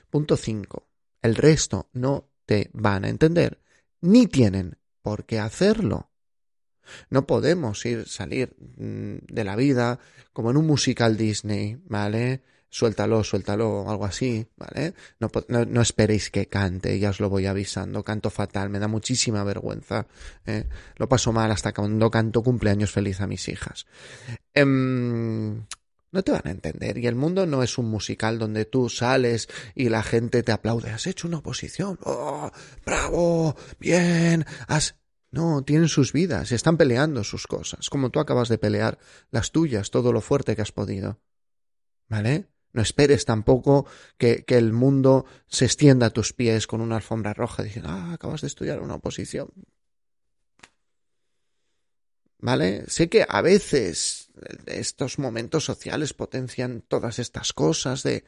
Punto 0.10 0.36
5. 0.36 0.86
El 1.22 1.36
resto 1.36 1.90
no 1.94 2.30
te 2.46 2.70
van 2.74 3.06
a 3.06 3.10
entender, 3.10 3.62
ni 4.02 4.28
tienen 4.28 4.78
por 5.02 5.26
qué 5.26 5.40
hacerlo. 5.40 6.11
No 7.10 7.26
podemos 7.26 7.86
ir 7.86 8.08
salir 8.08 8.56
mm, 8.78 9.26
de 9.28 9.44
la 9.44 9.56
vida 9.56 10.00
como 10.34 10.52
en 10.52 10.58
un 10.58 10.68
musical 10.68 11.18
Disney, 11.18 11.78
¿vale? 11.86 12.42
Suéltalo, 12.70 13.22
suéltalo, 13.24 13.90
algo 13.90 14.06
así, 14.06 14.48
¿vale? 14.56 14.94
No, 15.20 15.30
no, 15.50 15.82
esperéis 15.82 16.32
que 16.32 16.48
cante, 16.48 16.98
ya 17.00 17.10
os 17.10 17.20
lo 17.20 17.30
voy 17.30 17.46
avisando. 17.46 18.02
Canto 18.02 18.30
fatal, 18.30 18.70
me 18.70 18.80
da 18.80 18.88
muchísima 18.88 19.44
vergüenza. 19.44 20.08
¿eh? 20.46 20.70
Lo 20.96 21.10
paso 21.10 21.34
mal 21.34 21.52
hasta 21.52 21.74
cuando 21.74 22.10
canto 22.10 22.42
cumpleaños 22.42 22.90
feliz 22.90 23.20
a 23.20 23.28
mis 23.28 23.50
hijas. 23.50 23.88
Em, 24.54 25.66
no 26.12 26.24
te 26.24 26.32
van 26.32 26.44
a 26.46 26.52
entender. 26.52 26.98
Y 26.98 27.08
el 27.08 27.16
mundo 27.16 27.46
no 27.46 27.62
es 27.62 27.78
un 27.78 27.90
musical 27.90 28.40
donde 28.40 28.64
tú 28.64 28.88
sales 28.88 29.50
y 29.76 29.90
la 29.90 30.02
gente 30.02 30.42
te 30.42 30.54
aplaude. 30.54 30.92
Has 30.92 31.08
hecho 31.08 31.28
una 31.28 31.40
oposición. 31.40 32.00
¡Oh! 32.04 32.52
¡Bravo! 32.86 33.56
¡Bien! 33.80 34.46
Has. 34.68 34.96
No, 35.32 35.64
tienen 35.64 35.88
sus 35.88 36.12
vidas, 36.12 36.52
están 36.52 36.78
peleando 36.78 37.24
sus 37.24 37.48
cosas, 37.48 37.90
como 37.90 38.10
tú 38.10 38.20
acabas 38.20 38.50
de 38.50 38.58
pelear 38.58 39.00
las 39.32 39.52
tuyas, 39.52 39.90
todo 39.90 40.12
lo 40.12 40.20
fuerte 40.20 40.56
que 40.56 40.62
has 40.62 40.74
podido. 40.74 41.20
¿Vale? 42.10 42.50
No 42.74 42.82
esperes 42.82 43.24
tampoco 43.24 43.86
que, 44.18 44.44
que 44.44 44.58
el 44.58 44.74
mundo 44.74 45.26
se 45.48 45.66
extienda 45.66 46.08
a 46.08 46.10
tus 46.10 46.34
pies 46.34 46.68
con 46.68 46.82
una 46.82 46.98
alfombra 46.98 47.34
roja 47.34 47.64
diciendo, 47.64 47.90
ah, 47.92 48.14
acabas 48.14 48.42
de 48.42 48.48
estudiar 48.48 48.82
una 48.82 48.96
oposición. 48.96 49.50
¿Vale? 52.40 52.86
Sé 52.88 53.08
que 53.08 53.26
a 53.28 53.42
veces 53.42 54.32
estos 54.66 55.20
momentos 55.20 55.64
sociales 55.64 56.14
potencian 56.14 56.82
todas 56.82 57.20
estas 57.20 57.54
cosas 57.54 58.04
de 58.04 58.26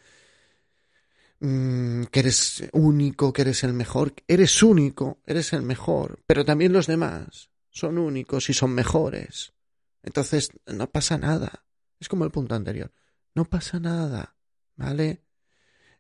Mm, 1.46 2.06
que 2.06 2.22
eres 2.22 2.64
único, 2.72 3.34
que 3.34 3.42
eres 3.42 3.66
el 3.66 3.74
mejor. 3.74 4.14
Eres 4.30 4.64
único, 4.64 5.20
eres 5.26 5.52
el 5.52 5.62
mejor, 5.62 6.24
pero 6.26 6.46
también 6.46 6.72
los 6.72 6.88
demás 6.88 7.50
son 7.70 7.98
únicos 7.98 8.50
y 8.50 8.54
son 8.54 8.74
mejores. 8.74 9.54
Entonces, 10.04 10.52
no 10.66 10.90
pasa 10.90 11.18
nada. 11.18 11.66
Es 12.00 12.08
como 12.08 12.24
el 12.24 12.32
punto 12.32 12.56
anterior. 12.56 12.94
No 13.36 13.44
pasa 13.44 13.78
nada, 13.82 14.38
¿vale? 14.78 15.26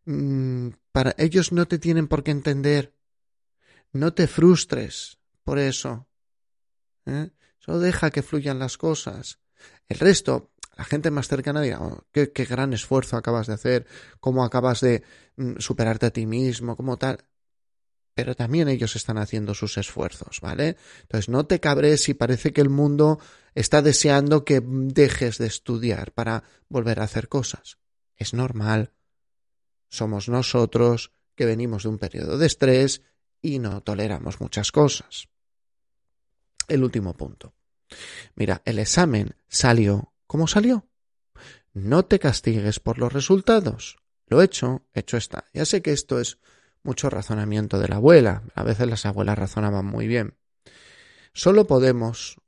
Mm, 0.05 0.69
para 0.93 1.13
ellos 1.17 1.51
no 1.51 1.67
te 1.67 1.77
tienen 1.77 2.07
por 2.07 2.23
qué 2.23 2.31
entender. 2.31 2.95
No 3.91 4.13
te 4.13 4.27
frustres 4.27 5.19
por 5.43 5.59
eso. 5.59 6.07
¿eh? 7.05 7.31
Solo 7.59 7.79
deja 7.79 8.11
que 8.11 8.23
fluyan 8.23 8.59
las 8.59 8.77
cosas. 8.77 9.39
El 9.89 9.99
resto, 9.99 10.52
la 10.75 10.83
gente 10.83 11.11
más 11.11 11.27
cercana 11.27 11.61
diga, 11.61 11.81
oh, 11.81 12.03
qué, 12.11 12.45
gran 12.45 12.73
esfuerzo 12.73 13.17
acabas 13.17 13.47
de 13.47 13.53
hacer, 13.53 13.85
cómo 14.19 14.43
acabas 14.43 14.81
de 14.81 15.03
mm, 15.35 15.57
superarte 15.59 16.07
a 16.07 16.11
ti 16.11 16.25
mismo, 16.25 16.75
como 16.75 16.97
tal. 16.97 17.23
Pero 18.15 18.35
también 18.35 18.67
ellos 18.67 18.95
están 18.95 19.17
haciendo 19.17 19.53
sus 19.53 19.77
esfuerzos, 19.77 20.39
¿vale? 20.41 20.77
Entonces 21.01 21.29
no 21.29 21.45
te 21.45 21.59
cabres 21.59 22.03
si 22.03 22.13
parece 22.13 22.53
que 22.53 22.61
el 22.61 22.69
mundo 22.69 23.19
está 23.55 23.81
deseando 23.81 24.45
que 24.45 24.61
dejes 24.63 25.37
de 25.37 25.47
estudiar 25.47 26.11
para 26.11 26.43
volver 26.69 26.99
a 26.99 27.03
hacer 27.03 27.27
cosas. 27.27 27.77
Es 28.15 28.33
normal. 28.33 28.93
Somos 29.89 30.29
nosotros 30.29 31.11
que 31.35 31.45
venimos 31.45 31.83
de 31.83 31.89
un 31.89 31.97
periodo 31.97 32.37
de 32.37 32.47
estrés 32.47 33.01
y 33.41 33.59
no 33.59 33.81
toleramos 33.81 34.39
muchas 34.41 34.71
cosas. 34.71 35.27
El 36.67 36.83
último 36.83 37.15
punto. 37.15 37.53
Mira, 38.35 38.61
el 38.65 38.79
examen 38.79 39.35
salió 39.47 40.12
¿Cómo 40.33 40.47
salió? 40.47 40.89
No 41.73 42.05
te 42.05 42.17
castigues 42.17 42.79
por 42.79 42.97
los 42.97 43.13
resultados. 43.13 43.97
Lo 44.25 44.41
hecho, 44.41 44.81
hecho 44.91 45.15
está. 45.15 45.45
Ya 45.53 45.63
sé 45.63 45.83
que 45.83 45.91
esto 45.91 46.19
es 46.19 46.39
mucho 46.81 47.11
razonamiento 47.11 47.77
de 47.77 47.87
la 47.87 47.97
abuela. 47.97 48.41
A 48.55 48.63
veces 48.63 48.87
las 48.87 49.05
abuelas 49.05 49.37
razonaban 49.37 49.85
muy 49.85 50.07
bien. 50.07 50.35
Solo 51.35 51.67
podemos 51.67 52.41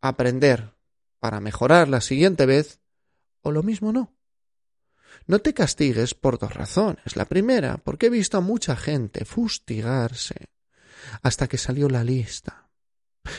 aprender 0.00 0.74
para 1.20 1.38
mejorar 1.38 1.86
la 1.86 2.00
siguiente 2.00 2.46
vez 2.46 2.80
o 3.42 3.52
lo 3.52 3.62
mismo 3.62 3.92
no. 3.92 4.12
No 5.28 5.38
te 5.38 5.54
castigues 5.54 6.14
por 6.14 6.40
dos 6.40 6.52
razones. 6.52 7.14
La 7.14 7.26
primera, 7.26 7.76
porque 7.76 8.06
he 8.06 8.10
visto 8.10 8.38
a 8.38 8.40
mucha 8.40 8.74
gente 8.74 9.24
fustigarse 9.24 10.48
hasta 11.22 11.46
que 11.46 11.58
salió 11.58 11.88
la 11.88 12.02
lista. 12.02 12.70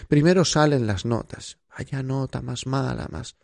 Primero 0.08 0.46
salen 0.46 0.88
las 0.88 1.03
notas. 1.03 1.58
Vaya 1.77 2.01
nota 2.01 2.41
más 2.41 2.67
mala, 2.67 3.10
más 3.12 3.36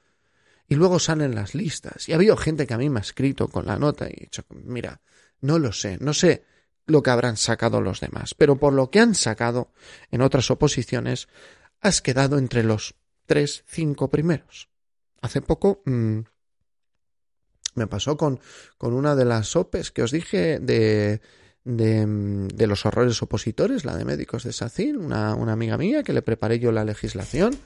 y 0.71 0.75
luego 0.75 0.99
salen 0.99 1.35
las 1.35 1.53
listas. 1.53 2.07
Y 2.07 2.13
ha 2.13 2.15
habido 2.15 2.37
gente 2.37 2.65
que 2.65 2.73
a 2.73 2.77
mí 2.77 2.89
me 2.89 2.99
ha 2.99 3.01
escrito 3.01 3.49
con 3.49 3.65
la 3.65 3.77
nota 3.77 4.07
y 4.07 4.13
he 4.15 4.21
dicho, 4.21 4.45
mira, 4.51 5.01
no 5.41 5.59
lo 5.59 5.73
sé, 5.73 5.97
no 5.99 6.13
sé 6.13 6.45
lo 6.85 7.03
que 7.03 7.09
habrán 7.09 7.35
sacado 7.35 7.81
los 7.81 7.99
demás, 7.99 8.35
pero 8.35 8.55
por 8.55 8.71
lo 8.71 8.89
que 8.89 9.01
han 9.01 9.13
sacado 9.13 9.73
en 10.11 10.21
otras 10.21 10.49
oposiciones, 10.49 11.27
has 11.81 12.01
quedado 12.01 12.37
entre 12.37 12.63
los 12.63 12.95
tres, 13.25 13.65
cinco 13.67 14.09
primeros. 14.09 14.69
Hace 15.21 15.41
poco 15.41 15.81
mm, 15.83 16.19
me 17.75 17.87
pasó 17.87 18.15
con, 18.15 18.39
con 18.77 18.93
una 18.93 19.13
de 19.13 19.25
las 19.25 19.53
OPEs 19.57 19.91
que 19.91 20.03
os 20.03 20.11
dije 20.11 20.59
de, 20.59 21.19
de, 21.65 22.05
mm, 22.07 22.47
de, 22.47 22.67
los 22.67 22.85
horrores 22.85 23.21
opositores, 23.21 23.83
la 23.83 23.97
de 23.97 24.05
médicos 24.05 24.45
de 24.45 24.53
SACIN, 24.53 24.95
una, 24.95 25.35
una 25.35 25.51
amiga 25.51 25.77
mía 25.77 26.01
que 26.01 26.13
le 26.13 26.21
preparé 26.21 26.59
yo 26.59 26.71
la 26.71 26.85
legislación 26.85 27.59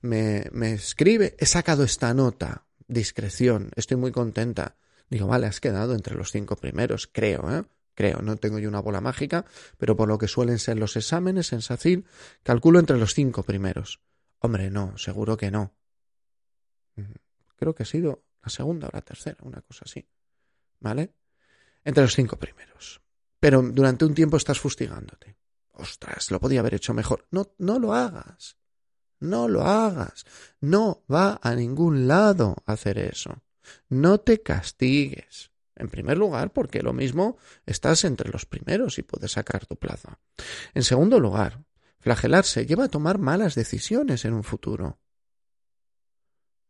me, 0.00 0.50
escribe, 0.72 1.36
he 1.38 1.46
sacado 1.46 1.84
esta 1.84 2.12
nota, 2.14 2.66
discreción, 2.86 3.70
estoy 3.76 3.96
muy 3.96 4.12
contenta. 4.12 4.76
Digo, 5.10 5.26
vale, 5.26 5.46
has 5.46 5.60
quedado 5.60 5.94
entre 5.94 6.14
los 6.14 6.30
cinco 6.30 6.56
primeros, 6.56 7.06
creo, 7.06 7.50
¿eh? 7.50 7.64
Creo, 7.94 8.22
no 8.22 8.36
tengo 8.36 8.60
yo 8.60 8.68
una 8.68 8.80
bola 8.80 9.00
mágica, 9.00 9.44
pero 9.76 9.96
por 9.96 10.06
lo 10.06 10.18
que 10.18 10.28
suelen 10.28 10.60
ser 10.60 10.78
los 10.78 10.96
exámenes 10.96 11.52
en 11.52 11.62
SACIL, 11.62 12.06
calculo 12.44 12.78
entre 12.78 12.96
los 12.96 13.12
cinco 13.12 13.42
primeros. 13.42 14.00
Hombre, 14.38 14.70
no, 14.70 14.96
seguro 14.96 15.36
que 15.36 15.50
no. 15.50 15.74
Creo 17.56 17.74
que 17.74 17.82
ha 17.82 17.86
sido 17.86 18.24
la 18.40 18.50
segunda 18.50 18.86
o 18.86 18.90
la 18.92 19.02
tercera, 19.02 19.38
una 19.42 19.62
cosa 19.62 19.84
así. 19.84 20.08
¿Vale? 20.78 21.12
Entre 21.82 22.04
los 22.04 22.14
cinco 22.14 22.38
primeros. 22.38 23.00
Pero 23.40 23.62
durante 23.62 24.04
un 24.04 24.14
tiempo 24.14 24.36
estás 24.36 24.60
fustigándote. 24.60 25.36
Ostras, 25.72 26.30
lo 26.30 26.38
podía 26.38 26.60
haber 26.60 26.74
hecho 26.74 26.94
mejor. 26.94 27.26
No, 27.32 27.54
no 27.58 27.80
lo 27.80 27.94
hagas. 27.94 28.58
No 29.20 29.48
lo 29.48 29.62
hagas. 29.62 30.24
No 30.60 31.04
va 31.10 31.40
a 31.42 31.54
ningún 31.54 32.06
lado 32.06 32.56
hacer 32.66 32.98
eso. 32.98 33.42
No 33.88 34.18
te 34.18 34.42
castigues. 34.42 35.50
En 35.76 35.88
primer 35.88 36.18
lugar, 36.18 36.52
porque 36.52 36.82
lo 36.82 36.92
mismo 36.92 37.38
estás 37.64 38.04
entre 38.04 38.30
los 38.30 38.46
primeros 38.46 38.98
y 38.98 39.02
puedes 39.02 39.32
sacar 39.32 39.66
tu 39.66 39.76
plaza. 39.76 40.18
En 40.74 40.82
segundo 40.82 41.20
lugar, 41.20 41.64
flagelarse 42.00 42.66
lleva 42.66 42.84
a 42.84 42.88
tomar 42.88 43.18
malas 43.18 43.54
decisiones 43.54 44.24
en 44.24 44.34
un 44.34 44.42
futuro. 44.42 44.98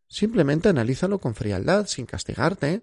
Simplemente 0.08 0.68
analízalo 0.68 1.20
con 1.20 1.34
frialdad, 1.34 1.86
sin 1.86 2.04
castigarte. 2.04 2.82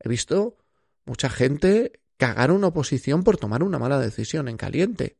He 0.00 0.08
visto 0.08 0.56
mucha 1.04 1.30
gente 1.30 2.00
cagar 2.16 2.50
una 2.50 2.68
oposición 2.68 3.22
por 3.22 3.36
tomar 3.36 3.62
una 3.62 3.78
mala 3.78 3.98
decisión 3.98 4.48
en 4.48 4.56
caliente. 4.56 5.19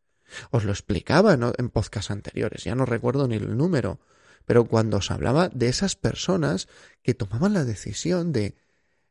Os 0.51 0.65
lo 0.65 0.73
explicaba 0.73 1.35
en, 1.35 1.45
en 1.57 1.69
podcasts 1.71 2.11
anteriores, 2.11 2.65
ya 2.65 2.75
no 2.75 2.87
recuerdo 2.87 3.29
ni 3.29 3.37
el 3.37 3.57
número, 3.57 4.01
pero 4.45 4.65
cuando 4.65 4.99
os 4.99 5.11
hablaba 5.11 5.49
de 5.49 5.69
esas 5.69 5.97
personas 5.97 6.69
que 7.03 7.15
tomaban 7.15 7.55
la 7.55 7.65
decisión 7.65 8.33
de 8.33 8.57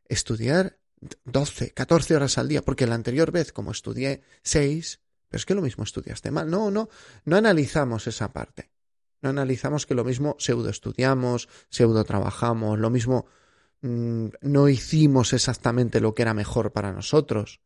estudiar 0.08 0.78
12, 1.24 1.72
14 1.72 2.16
horas 2.16 2.38
al 2.38 2.48
día, 2.48 2.62
porque 2.62 2.86
la 2.86 2.94
anterior 2.94 3.30
vez, 3.32 3.52
como 3.52 3.70
estudié 3.70 4.22
6, 4.42 5.00
pero 5.28 5.38
es 5.38 5.46
que 5.46 5.54
lo 5.54 5.62
mismo 5.62 5.84
estudiaste 5.84 6.30
mal. 6.30 6.50
No, 6.50 6.70
no, 6.70 6.88
no 7.24 7.36
analizamos 7.36 8.06
esa 8.06 8.32
parte. 8.32 8.70
No 9.22 9.30
analizamos 9.30 9.86
que 9.86 9.94
lo 9.94 10.04
mismo 10.04 10.36
pseudo 10.38 10.70
estudiamos, 10.70 11.48
pseudo 11.68 12.04
trabajamos, 12.04 12.78
lo 12.78 12.90
mismo 12.90 13.26
mm, 13.82 14.26
no 14.40 14.68
hicimos 14.68 15.32
exactamente 15.32 16.00
lo 16.00 16.14
que 16.14 16.22
era 16.22 16.34
mejor 16.34 16.72
para 16.72 16.92
nosotros 16.92 17.60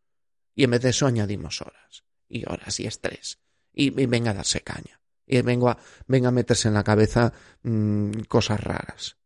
y 0.54 0.64
en 0.64 0.70
vez 0.72 0.82
de 0.82 0.90
eso 0.90 1.06
añadimos 1.06 1.60
horas 1.60 2.04
y 2.28 2.44
horas 2.48 2.78
y 2.80 2.86
estrés 2.86 3.38
y, 3.74 3.90
venga 3.90 4.30
a 4.30 4.34
darse 4.34 4.62
caña 4.62 5.00
y 5.26 5.40
venga 5.42 5.72
a, 5.72 5.78
venga 6.06 6.28
a 6.28 6.32
meterse 6.32 6.68
en 6.68 6.74
la 6.74 6.84
cabeza 6.84 7.32
mm, 7.62 8.20
cosas 8.28 8.60
raras. 8.60 9.16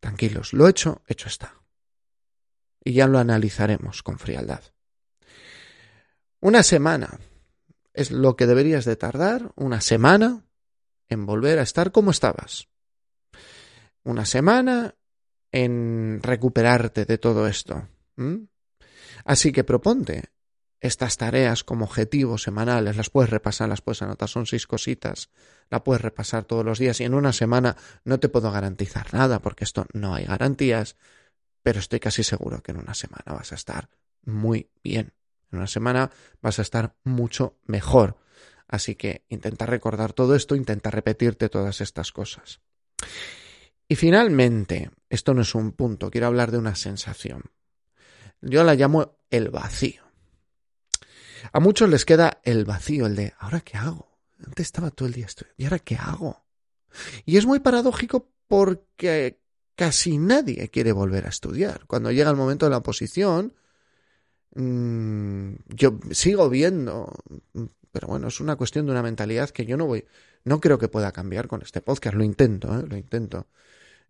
Tranquilos, 0.00 0.52
lo 0.52 0.68
hecho, 0.68 1.02
hecho 1.06 1.28
está. 1.28 1.54
Y 2.84 2.94
ya 2.94 3.06
lo 3.06 3.18
analizaremos 3.18 4.02
con 4.02 4.18
frialdad. 4.18 4.62
Una 6.40 6.62
semana 6.64 7.20
es 7.94 8.10
lo 8.10 8.34
que 8.34 8.46
deberías 8.46 8.84
de 8.84 8.96
tardar, 8.96 9.52
una 9.54 9.80
semana, 9.80 10.44
en 11.08 11.24
volver 11.24 11.58
a 11.60 11.62
estar 11.62 11.92
como 11.92 12.10
estabas. 12.10 12.68
Una 14.02 14.26
semana 14.26 14.96
en 15.52 16.20
recuperarte 16.22 17.04
de 17.04 17.18
todo 17.18 17.46
esto. 17.46 17.86
Así 19.24 19.52
que 19.52 19.62
proponte 19.62 20.30
estas 20.82 21.16
tareas 21.16 21.62
como 21.62 21.84
objetivos 21.84 22.42
semanales, 22.42 22.96
las 22.96 23.08
puedes 23.08 23.30
repasar, 23.30 23.68
las 23.68 23.80
puedes 23.80 24.02
anotar, 24.02 24.28
son 24.28 24.46
seis 24.46 24.66
cositas, 24.66 25.30
la 25.70 25.84
puedes 25.84 26.02
repasar 26.02 26.44
todos 26.44 26.64
los 26.64 26.80
días 26.80 27.00
y 27.00 27.04
en 27.04 27.14
una 27.14 27.32
semana 27.32 27.76
no 28.04 28.18
te 28.18 28.28
puedo 28.28 28.50
garantizar 28.50 29.14
nada 29.14 29.40
porque 29.40 29.62
esto 29.62 29.86
no 29.92 30.12
hay 30.12 30.24
garantías, 30.24 30.96
pero 31.62 31.78
estoy 31.78 32.00
casi 32.00 32.24
seguro 32.24 32.64
que 32.64 32.72
en 32.72 32.78
una 32.78 32.94
semana 32.94 33.22
vas 33.26 33.52
a 33.52 33.54
estar 33.54 33.90
muy 34.24 34.70
bien. 34.82 35.12
En 35.52 35.58
una 35.58 35.68
semana 35.68 36.10
vas 36.40 36.58
a 36.58 36.62
estar 36.62 36.96
mucho 37.04 37.58
mejor. 37.64 38.18
Así 38.66 38.96
que 38.96 39.24
intenta 39.28 39.66
recordar 39.66 40.12
todo 40.12 40.34
esto, 40.34 40.56
intenta 40.56 40.90
repetirte 40.90 41.48
todas 41.48 41.80
estas 41.80 42.10
cosas. 42.10 42.60
Y 43.86 43.94
finalmente, 43.94 44.90
esto 45.10 45.32
no 45.32 45.42
es 45.42 45.54
un 45.54 45.72
punto, 45.72 46.10
quiero 46.10 46.26
hablar 46.26 46.50
de 46.50 46.58
una 46.58 46.74
sensación. 46.74 47.52
Yo 48.40 48.64
la 48.64 48.74
llamo 48.74 49.18
el 49.30 49.50
vacío. 49.50 50.11
A 51.50 51.60
muchos 51.60 51.88
les 51.88 52.04
queda 52.04 52.40
el 52.44 52.64
vacío, 52.64 53.06
el 53.06 53.16
de, 53.16 53.34
¿ahora 53.38 53.60
qué 53.60 53.76
hago? 53.76 54.08
Antes 54.44 54.66
estaba 54.66 54.90
todo 54.90 55.08
el 55.08 55.14
día 55.14 55.26
estudiando, 55.26 55.54
¿y 55.56 55.64
ahora 55.64 55.78
qué 55.78 55.96
hago? 55.96 56.44
Y 57.24 57.36
es 57.36 57.46
muy 57.46 57.60
paradójico 57.60 58.28
porque 58.46 59.40
casi 59.74 60.18
nadie 60.18 60.68
quiere 60.68 60.92
volver 60.92 61.26
a 61.26 61.30
estudiar. 61.30 61.86
Cuando 61.86 62.10
llega 62.12 62.30
el 62.30 62.36
momento 62.36 62.66
de 62.66 62.70
la 62.70 62.78
oposición, 62.78 63.54
mmm, 64.54 65.54
yo 65.68 65.98
sigo 66.10 66.48
viendo, 66.48 67.12
pero 67.90 68.08
bueno, 68.08 68.28
es 68.28 68.40
una 68.40 68.56
cuestión 68.56 68.86
de 68.86 68.92
una 68.92 69.02
mentalidad 69.02 69.50
que 69.50 69.64
yo 69.64 69.76
no 69.76 69.86
voy, 69.86 70.04
no 70.44 70.60
creo 70.60 70.78
que 70.78 70.88
pueda 70.88 71.12
cambiar 71.12 71.48
con 71.48 71.62
este 71.62 71.80
podcast, 71.80 72.16
lo 72.16 72.24
intento, 72.24 72.78
¿eh? 72.78 72.84
lo 72.88 72.96
intento. 72.96 73.46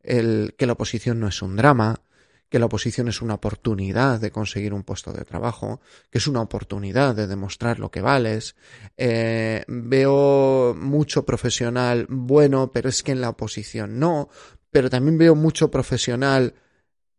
El 0.03 0.55
que 0.59 0.67
la 0.67 0.73
oposición 0.73 1.21
no 1.21 1.29
es 1.29 1.43
un 1.43 1.57
drama, 1.57 2.01
que 2.53 2.59
la 2.59 2.67
oposición 2.67 3.09
es 3.09 3.23
una 3.23 3.33
oportunidad 3.33 4.21
de 4.21 4.31
conseguir 4.31 4.75
un 4.75 4.83
puesto 4.83 5.11
de 5.11 5.25
trabajo, 5.25 5.81
que 6.11 6.19
es 6.19 6.27
una 6.27 6.43
oportunidad 6.43 7.15
de 7.15 7.27
demostrar 7.27 7.79
lo 7.79 7.91
que 7.91 8.03
vales. 8.03 8.57
Eh, 8.99 9.65
veo 9.69 10.75
mucho 10.79 11.25
profesional 11.25 12.05
bueno, 12.11 12.71
pero 12.71 12.91
es 12.91 13.03
que 13.03 13.13
en 13.13 13.23
la 13.23 13.31
oposición 13.31 13.99
no, 13.99 14.29
pero 14.71 14.91
también 14.91 15.17
veo 15.17 15.35
mucho 15.35 15.71
profesional 15.71 16.55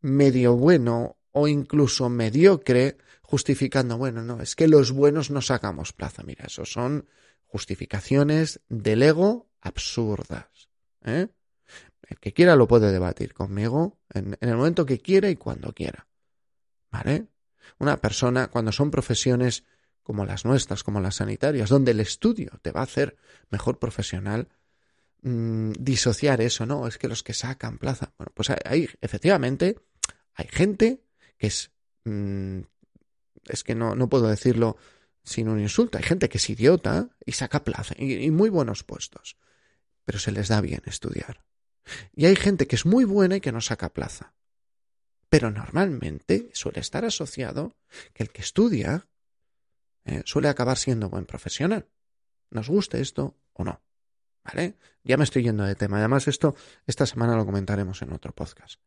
medio 0.02 0.56
bueno 0.56 1.18
o 1.32 1.48
incluso 1.48 2.10
mediocre 2.10 2.98
justificando, 3.24 3.98
bueno, 3.98 4.22
no, 4.22 4.40
es 4.40 4.56
que 4.56 4.68
los 4.68 4.92
buenos 4.92 5.32
no 5.32 5.42
sacamos 5.42 5.94
plaza. 5.94 6.22
Mira, 6.22 6.46
eso 6.46 6.64
son 6.64 7.08
justificaciones 7.48 8.62
del 8.70 9.02
ego 9.02 9.50
absurdas. 9.62 10.70
¿eh? 11.04 11.30
El 12.08 12.20
que 12.20 12.34
quiera 12.34 12.56
lo 12.56 12.68
puede 12.68 12.92
debatir 12.92 13.34
conmigo 13.34 13.98
en, 14.14 14.38
el 14.40 14.56
momento 14.56 14.86
que 14.86 15.00
quiera 15.00 15.30
y 15.30 15.36
cuando 15.36 15.74
quiera. 15.74 16.08
¿Vale? 16.92 17.28
Una 17.80 17.98
persona, 17.98 18.48
cuando 18.48 18.72
son 18.72 18.92
profesiones 18.92 19.64
como 20.04 20.26
las 20.26 20.46
nuestras, 20.46 20.84
como 20.84 21.00
las 21.00 21.16
sanitarias, 21.16 21.70
donde 21.70 21.92
el 21.92 22.00
estudio 22.00 22.52
te 22.62 22.72
va 22.72 22.82
a 22.82 22.84
hacer 22.84 23.16
mejor 23.50 23.80
profesional, 23.80 24.50
mm, 25.22 25.72
disociar 25.80 26.42
eso, 26.42 26.66
¿no? 26.66 26.88
Es 26.88 26.98
que 26.98 27.08
los 27.08 27.24
que 27.24 27.34
sacan 27.34 27.78
plaza. 27.78 28.14
Bueno, 28.18 28.32
pues 28.36 28.50
hay, 28.50 28.90
efectivamente, 29.02 29.80
hay 30.34 30.48
gente 30.50 31.02
que 31.38 31.48
es. 31.48 31.72
Mm, 32.04 32.62
es 33.46 33.64
que 33.64 33.76
no, 33.76 33.96
no 33.96 34.08
puedo 34.10 34.28
decirlo 34.28 34.78
sin 35.24 35.48
un 35.48 35.60
insulto. 35.60 35.98
Hay 35.98 36.04
gente 36.04 36.30
que 36.30 36.38
es 36.38 36.50
idiota 36.50 37.10
y 37.26 37.32
saca 37.32 37.64
plaza 37.64 37.96
y 37.98 38.30
muy 38.32 38.50
buenos 38.50 38.84
puestos. 38.84 39.38
Pero 40.06 40.20
se 40.20 40.32
les 40.32 40.50
da 40.50 40.62
bien 40.62 40.82
estudiar. 40.86 41.44
Y 42.16 42.26
hay 42.26 42.36
gente 42.36 42.68
que 42.68 42.76
es 42.76 42.86
muy 42.86 43.06
buena 43.06 43.38
y 43.38 43.42
que 43.42 43.52
no 43.52 43.62
saca 43.62 43.94
plaza. 43.94 44.34
Pero 45.30 45.52
normalmente 45.52 46.50
suele 46.54 46.80
estar 46.80 47.06
asociado 47.06 47.76
que 48.14 48.24
el 48.24 48.30
que 48.30 48.42
estudia 48.42 49.08
eh, 50.06 50.22
suele 50.26 50.50
acabar 50.50 50.78
siendo 50.78 51.10
buen 51.10 51.26
profesional. 51.26 51.88
Nos 52.50 52.70
guste 52.70 53.02
esto 53.02 53.36
o 53.54 53.64
no. 53.64 53.82
¿Vale? 54.44 54.76
Ya 55.04 55.18
me 55.18 55.24
estoy 55.24 55.44
yendo 55.44 55.64
de 55.64 55.76
tema. 55.76 56.00
Además, 56.00 56.28
esto 56.28 56.56
esta 56.86 57.06
semana 57.06 57.36
lo 57.36 57.46
comentaremos 57.46 58.02
en 58.02 58.12
otro 58.14 58.34
podcast. 58.34 58.80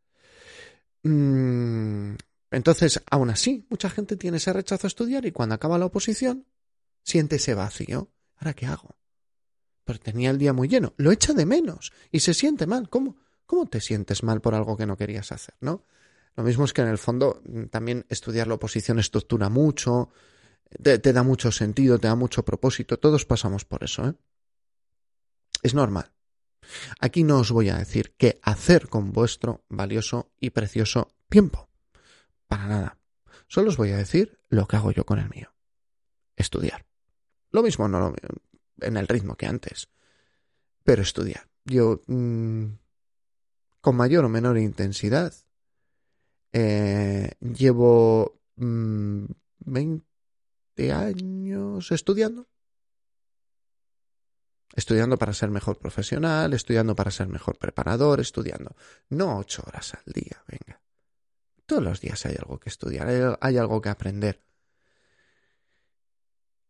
Mm, 1.03 2.15
entonces, 2.51 3.03
aún 3.11 3.31
así, 3.31 3.67
mucha 3.71 3.89
gente 3.89 4.17
tiene 4.17 4.37
ese 4.37 4.53
rechazo 4.53 4.87
a 4.87 4.89
estudiar 4.89 5.25
y 5.25 5.33
cuando 5.33 5.55
acaba 5.55 5.79
la 5.79 5.87
oposición, 5.87 6.47
siente 7.03 7.37
ese 7.37 7.55
vacío. 7.55 8.11
¿Ahora 8.37 8.55
qué 8.55 8.67
hago? 8.67 8.97
Pero 9.87 10.01
tenía 10.01 10.31
el 10.31 10.37
día 10.37 10.53
muy 10.53 10.69
lleno. 10.69 10.93
Lo 10.99 11.13
echa 11.13 11.33
de 11.33 11.47
menos 11.47 11.93
y 12.11 12.21
se 12.21 12.35
siente 12.35 12.67
mal. 12.67 12.91
¿Cómo? 12.91 13.17
¿Cómo 13.47 13.67
te 13.67 13.81
sientes 13.81 14.25
mal 14.25 14.41
por 14.41 14.55
algo 14.55 14.77
que 14.77 14.85
no 14.85 14.97
querías 14.97 15.31
hacer, 15.31 15.55
no? 15.61 15.87
Lo 16.35 16.43
mismo 16.43 16.65
es 16.65 16.75
que 16.75 16.83
en 16.83 16.89
el 16.89 16.99
fondo 16.99 17.41
mm, 17.45 17.67
también 17.67 18.05
estudiar 18.09 18.49
la 18.49 18.55
oposición 18.55 18.99
estructura 18.99 19.49
mucho, 19.49 20.11
te, 20.83 20.99
da 20.99 21.23
mucho 21.23 21.53
sentido, 21.53 21.99
te 21.99 22.09
da 22.09 22.17
mucho 22.17 22.45
propósito. 22.45 22.99
Todos 22.99 23.25
pasamos 23.25 23.65
por 23.65 23.85
eso, 23.85 24.09
¿eh? 24.09 24.15
Es 25.63 25.73
normal. 25.73 26.13
Aquí 26.99 27.23
no 27.23 27.39
os 27.39 27.53
voy 27.53 27.69
a 27.69 27.79
decir 27.79 28.17
qué 28.19 28.41
hacer 28.43 28.89
con 28.89 29.13
vuestro 29.13 29.65
valioso 29.69 30.33
y 30.41 30.51
precioso 30.51 31.15
tiempo. 31.29 31.71
Para 32.49 32.67
nada. 32.67 32.99
Solo 33.47 33.69
os 33.69 33.77
voy 33.77 33.93
a 33.93 33.97
decir 33.97 34.41
lo 34.49 34.67
que 34.67 34.77
hago 34.77 34.91
yo 34.91 35.07
con 35.07 35.21
el 35.21 35.31
mío. 35.31 35.55
Estudiar. 36.35 36.85
Lo 37.53 37.63
mismo 37.63 37.87
no 37.87 38.01
lo, 38.01 38.15
en 38.81 38.97
el 38.97 39.09
ritmo 39.09 39.37
que 39.37 39.47
antes. 39.47 39.89
Pero 40.85 41.03
estudiar. 41.03 41.49
Yo, 41.65 42.03
mm, 42.07 42.67
con 43.81 43.97
mayor 43.97 44.25
o 44.25 44.29
menor 44.29 44.59
intensidad, 44.59 45.35
eh, 46.53 47.33
llevo 47.41 48.41
20 48.57 50.05
mm, 50.77 50.91
años 50.93 51.91
estudiando. 51.93 52.49
Estudiando 54.75 55.17
para 55.17 55.33
ser 55.33 55.51
mejor 55.51 55.79
profesional, 55.79 56.53
estudiando 56.53 56.95
para 56.95 57.11
ser 57.11 57.29
mejor 57.29 57.59
preparador, 57.59 58.21
estudiando. 58.21 58.77
No 59.09 59.39
ocho 59.39 59.63
horas 59.67 59.95
al 59.95 60.13
día, 60.13 60.43
venga. 60.47 60.81
Todos 61.65 61.83
los 61.83 62.01
días 62.01 62.25
hay 62.27 62.37
algo 62.39 62.59
que 62.59 62.69
estudiar, 62.69 63.39
hay 63.41 63.57
algo 63.57 63.81
que 63.81 63.89
aprender. 63.89 64.46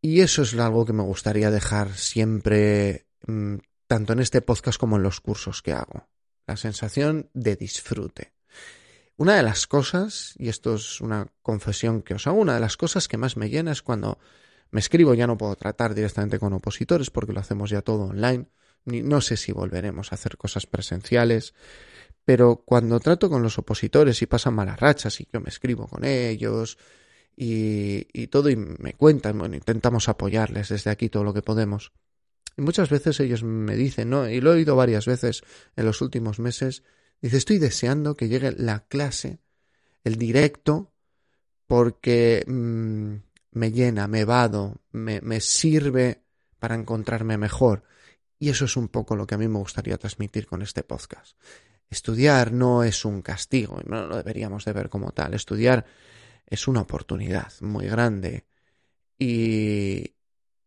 Y 0.07 0.21
eso 0.21 0.43
es 0.43 0.55
algo 0.55 0.87
que 0.87 0.93
me 0.93 1.03
gustaría 1.03 1.51
dejar 1.51 1.93
siempre, 1.95 3.09
mm, 3.27 3.57
tanto 3.89 4.13
en 4.13 4.21
este 4.21 4.41
podcast 4.41 4.79
como 4.79 4.99
en 4.99 5.03
los 5.03 5.21
cursos 5.21 5.63
que 5.63 5.73
hago. 5.73 6.09
La 6.47 6.57
sensación 6.57 7.29
de 7.35 7.57
disfrute. 7.57 8.33
Una 9.17 9.35
de 9.35 9.43
las 9.43 9.67
cosas, 9.67 10.35
y 10.39 10.49
esto 10.49 10.77
es 10.77 11.01
una 11.01 11.27
confesión 11.43 12.03
que 12.03 12.15
os 12.15 12.29
hago, 12.29 12.39
una 12.39 12.55
de 12.55 12.61
las 12.61 12.77
cosas 12.77 13.09
que 13.09 13.17
más 13.17 13.37
me 13.37 13.51
llena 13.51 13.73
es 13.73 13.83
cuando 13.83 14.21
me 14.71 14.79
escribo, 14.79 15.13
ya 15.13 15.27
no 15.27 15.37
puedo 15.37 15.57
tratar 15.57 15.93
directamente 15.93 16.39
con 16.39 16.53
opositores 16.53 17.11
porque 17.11 17.33
lo 17.33 17.41
hacemos 17.41 17.71
ya 17.71 17.83
todo 17.83 18.05
online. 18.05 18.47
no 18.85 19.21
sé 19.21 19.37
si 19.37 19.51
volveremos 19.51 20.13
a 20.13 20.15
hacer 20.15 20.37
cosas 20.37 20.67
presenciales, 20.67 21.53
pero 22.25 22.63
cuando 22.65 23.01
trato 23.01 23.29
con 23.29 23.43
los 23.43 23.59
opositores 23.59 24.23
y 24.23 24.27
pasan 24.27 24.55
malas 24.55 24.79
rachas 24.79 25.21
y 25.21 25.27
yo 25.33 25.41
me 25.41 25.49
escribo 25.49 25.89
con 25.89 26.05
ellos, 26.05 26.79
y, 27.37 28.27
todo 28.29 28.49
y 28.49 28.57
me 28.57 28.95
cuentan, 28.95 29.39
bueno, 29.39 29.57
intentamos 29.57 30.09
apoyarles 30.09 30.71
desde 30.71 30.91
aquí 30.91 31.11
todo 31.11 31.23
lo 31.23 31.35
que 31.35 31.43
podemos. 31.43 31.93
Y 32.57 32.63
muchas 32.63 32.89
veces 32.89 33.21
ellos 33.21 33.43
me 33.43 33.77
dicen, 33.77 34.09
¿no? 34.09 34.29
Y 34.29 34.41
lo 34.41 34.53
he 34.53 34.57
oído 34.57 34.75
varias 34.75 35.05
veces 35.05 35.43
en 35.77 35.85
los 35.85 36.01
últimos 36.01 36.39
meses, 36.39 36.83
dice, 37.21 37.37
estoy 37.37 37.59
deseando 37.59 38.17
que 38.17 38.29
llegue 38.29 38.53
la 38.53 38.87
clase, 38.87 39.41
el 40.03 40.17
directo, 40.17 40.93
porque 41.67 42.45
mm, 42.47 43.15
me 43.53 43.73
llena, 43.73 44.09
me 44.09 44.25
vado, 44.25 44.81
me, 44.93 45.21
me 45.21 45.41
sirve 45.41 46.23
para 46.59 46.75
encontrarme 46.75 47.37
mejor. 47.37 47.83
Y 48.39 48.49
eso 48.49 48.65
es 48.65 48.77
un 48.77 48.89
poco 48.89 49.17
lo 49.17 49.27
que 49.27 49.35
a 49.35 49.39
mí 49.39 49.49
me 49.49 49.59
gustaría 49.59 49.99
transmitir 49.99 50.47
con 50.47 50.63
este 50.63 50.83
podcast. 50.83 51.37
Estudiar 51.89 52.53
no 52.53 52.83
es 52.83 53.05
un 53.05 53.23
castigo, 53.23 53.81
no 53.87 54.07
lo 54.07 54.17
deberíamos 54.17 54.65
de 54.65 54.73
ver 54.73 54.89
como 54.89 55.13
tal. 55.13 55.35
Estudiar 55.35 55.87
es 56.47 56.69
una 56.69 56.83
oportunidad 56.83 57.53
muy 57.61 57.87
grande 57.87 58.47
y, 59.19 60.15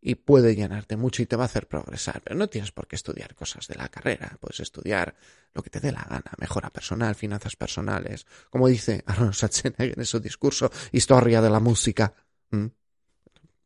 y 0.01 0.15
puede 0.15 0.55
llenarte 0.55 0.97
mucho 0.97 1.21
y 1.21 1.25
te 1.25 1.35
va 1.35 1.43
a 1.43 1.45
hacer 1.45 1.67
progresar, 1.67 2.21
pero 2.23 2.37
no 2.37 2.47
tienes 2.47 2.71
por 2.71 2.87
qué 2.87 2.95
estudiar 2.95 3.35
cosas 3.35 3.67
de 3.67 3.75
la 3.75 3.89
carrera, 3.89 4.37
puedes 4.39 4.59
estudiar 4.59 5.15
lo 5.53 5.61
que 5.61 5.69
te 5.69 5.79
dé 5.79 5.91
la 5.91 6.03
gana, 6.03 6.31
mejora 6.37 6.69
personal, 6.69 7.15
finanzas 7.15 7.55
personales, 7.55 8.25
como 8.49 8.67
dice 8.67 9.03
Aaron 9.07 9.33
Schwarzenegger 9.33 9.97
en 9.97 10.05
su 10.05 10.19
discurso, 10.19 10.71
historia 10.91 11.41
de 11.41 11.49
la 11.49 11.59
música. 11.59 12.13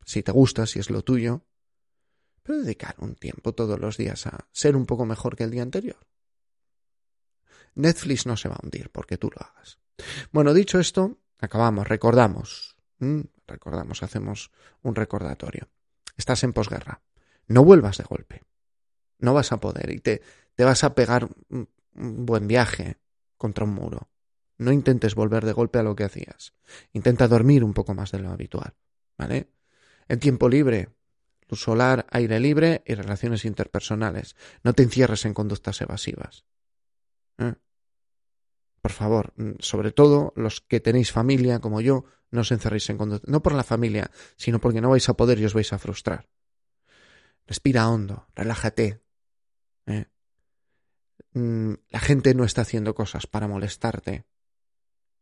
Si 0.04 0.22
te 0.22 0.32
gusta, 0.32 0.66
si 0.66 0.78
es 0.78 0.90
lo 0.90 1.02
tuyo, 1.02 1.46
pero 2.42 2.60
dedicar 2.60 2.96
un 2.98 3.14
tiempo 3.14 3.54
todos 3.54 3.80
los 3.80 3.96
días 3.96 4.26
a 4.26 4.46
ser 4.52 4.76
un 4.76 4.86
poco 4.86 5.06
mejor 5.06 5.36
que 5.36 5.44
el 5.44 5.50
día 5.50 5.62
anterior. 5.62 5.98
Netflix 7.76 8.26
no 8.26 8.36
se 8.36 8.48
va 8.48 8.56
a 8.56 8.60
hundir 8.62 8.90
porque 8.90 9.16
tú 9.16 9.30
lo 9.30 9.40
hagas. 9.40 9.78
Bueno, 10.30 10.52
dicho 10.52 10.78
esto, 10.78 11.18
acabamos, 11.44 11.88
recordamos, 11.88 12.76
recordamos, 13.46 14.02
hacemos 14.02 14.50
un 14.82 14.94
recordatorio. 14.94 15.68
Estás 16.16 16.44
en 16.44 16.52
posguerra. 16.52 17.02
No 17.46 17.64
vuelvas 17.64 17.98
de 17.98 18.04
golpe. 18.04 18.42
No 19.18 19.34
vas 19.34 19.52
a 19.52 19.60
poder 19.60 19.90
y 19.90 20.00
te, 20.00 20.22
te 20.54 20.64
vas 20.64 20.84
a 20.84 20.94
pegar 20.94 21.28
un, 21.50 21.68
buen 21.92 22.46
viaje 22.46 22.98
contra 23.36 23.64
un 23.64 23.74
muro. 23.74 24.08
No 24.58 24.72
intentes 24.72 25.14
volver 25.14 25.44
de 25.44 25.52
golpe 25.52 25.78
a 25.78 25.82
lo 25.82 25.96
que 25.96 26.04
hacías. 26.04 26.54
Intenta 26.92 27.28
dormir 27.28 27.64
un 27.64 27.74
poco 27.74 27.94
más 27.94 28.12
de 28.12 28.20
lo 28.20 28.30
habitual. 28.30 28.74
¿Vale? 29.18 29.50
En 30.08 30.18
tiempo 30.18 30.48
libre, 30.48 30.90
luz 31.48 31.60
solar, 31.60 32.06
aire 32.10 32.40
libre 32.40 32.82
y 32.86 32.94
relaciones 32.94 33.44
interpersonales. 33.44 34.36
No 34.62 34.72
te 34.72 34.82
encierres 34.82 35.24
en 35.24 35.34
conductas 35.34 35.80
evasivas. 35.80 36.44
¿Eh? 37.38 37.54
Por 38.84 38.92
favor, 38.92 39.32
mm, 39.36 39.52
sobre 39.60 39.92
todo 39.92 40.34
los 40.36 40.60
que 40.60 40.78
tenéis 40.78 41.10
familia 41.10 41.58
como 41.58 41.80
yo, 41.80 42.04
no 42.30 42.42
os 42.42 42.52
encerréis 42.52 42.90
en 42.90 42.98
conductas. 42.98 43.30
No 43.30 43.42
por 43.42 43.54
la 43.54 43.64
familia, 43.64 44.10
sino 44.36 44.60
porque 44.60 44.82
no 44.82 44.90
vais 44.90 45.08
a 45.08 45.14
poder 45.14 45.40
y 45.40 45.46
os 45.46 45.54
vais 45.54 45.72
a 45.72 45.78
frustrar. 45.78 46.28
Respira 47.46 47.88
hondo, 47.88 48.28
relájate. 48.34 49.00
¿eh? 49.86 50.04
Mm, 51.32 51.72
la 51.88 51.98
gente 51.98 52.34
no 52.34 52.44
está 52.44 52.60
haciendo 52.60 52.94
cosas 52.94 53.26
para 53.26 53.48
molestarte. 53.48 54.26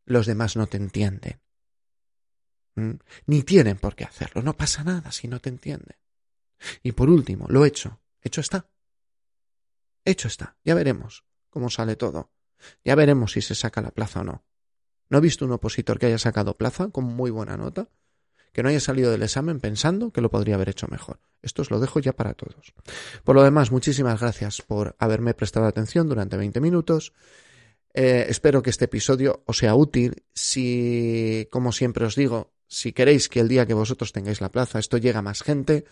Los 0.07 0.27
demás 0.27 0.57
no 0.57 0.66
te 0.66 0.79
entienden. 0.79 1.40
Ni 3.27 3.44
tienen 3.44 3.77
por 3.77 3.94
qué 3.94 4.03
hacerlo. 4.03 4.42
No 4.42 4.57
pasa 4.57 4.83
nada 4.83 5.12
si 5.12 5.29
no 5.29 5.38
te 5.38 5.51
entienden. 5.51 5.98
Y 6.83 6.90
por 6.90 7.09
último, 7.09 7.46
lo 7.48 7.64
hecho. 7.64 8.01
Hecho 8.22 8.40
está. 8.40 8.68
Hecho 10.05 10.27
está. 10.27 10.57
Ya 10.64 10.75
veremos 10.75 11.25
cómo 11.48 11.70
sale 11.70 11.94
todo. 11.94 12.33
Ya 12.85 12.94
veremos 12.94 13.33
si 13.33 13.42
se 13.42 13.55
saca 13.55 13.81
la 13.81 13.90
plaza 13.90 14.20
o 14.20 14.25
no. 14.25 14.44
No 15.09 15.18
he 15.18 15.20
visto 15.20 15.44
un 15.44 15.53
opositor 15.53 15.98
que 15.98 16.07
haya 16.07 16.18
sacado 16.18 16.57
plaza 16.57 16.88
con 16.88 17.05
muy 17.05 17.31
buena 17.31 17.57
nota, 17.57 17.88
que 18.53 18.62
no 18.62 18.68
haya 18.68 18.81
salido 18.81 19.11
del 19.11 19.22
examen 19.22 19.61
pensando 19.61 20.11
que 20.11 20.20
lo 20.20 20.31
podría 20.31 20.55
haber 20.55 20.68
hecho 20.68 20.87
mejor. 20.88 21.20
Esto 21.42 21.62
os 21.62 21.70
lo 21.70 21.81
dejo 21.81 22.01
ya 22.01 22.12
para 22.12 22.35
todos. 22.35 22.72
Por 23.25 23.35
lo 23.35 23.42
demás, 23.42 23.72
muchísimas 23.72 24.20
gracias 24.20 24.62
por 24.62 24.94
haberme 24.98 25.35
prestado 25.35 25.66
atención 25.66 26.09
durante 26.09 26.37
20 26.37 26.61
minutos. 26.61 27.12
Eh, 27.94 28.27
espero 28.29 28.62
que 28.62 28.70
este 28.70 28.87
episodio 28.87 29.42
os 29.46 29.59
sea 29.59 29.75
útil. 29.75 30.25
Si, 30.35 31.48
como 31.51 31.72
siempre 31.72 32.07
os 32.07 32.14
digo, 32.14 32.53
si 32.66 32.92
queréis 32.92 33.29
que 33.29 33.40
el 33.40 33.48
día 33.48 33.66
que 33.66 33.75
vosotros 33.75 34.12
tengáis 34.12 34.40
la 34.40 34.51
plaza 34.51 34.79
esto 34.79 34.96
llegue 34.96 35.18
a 35.18 35.22
más 35.22 35.42
gente, 35.42 35.85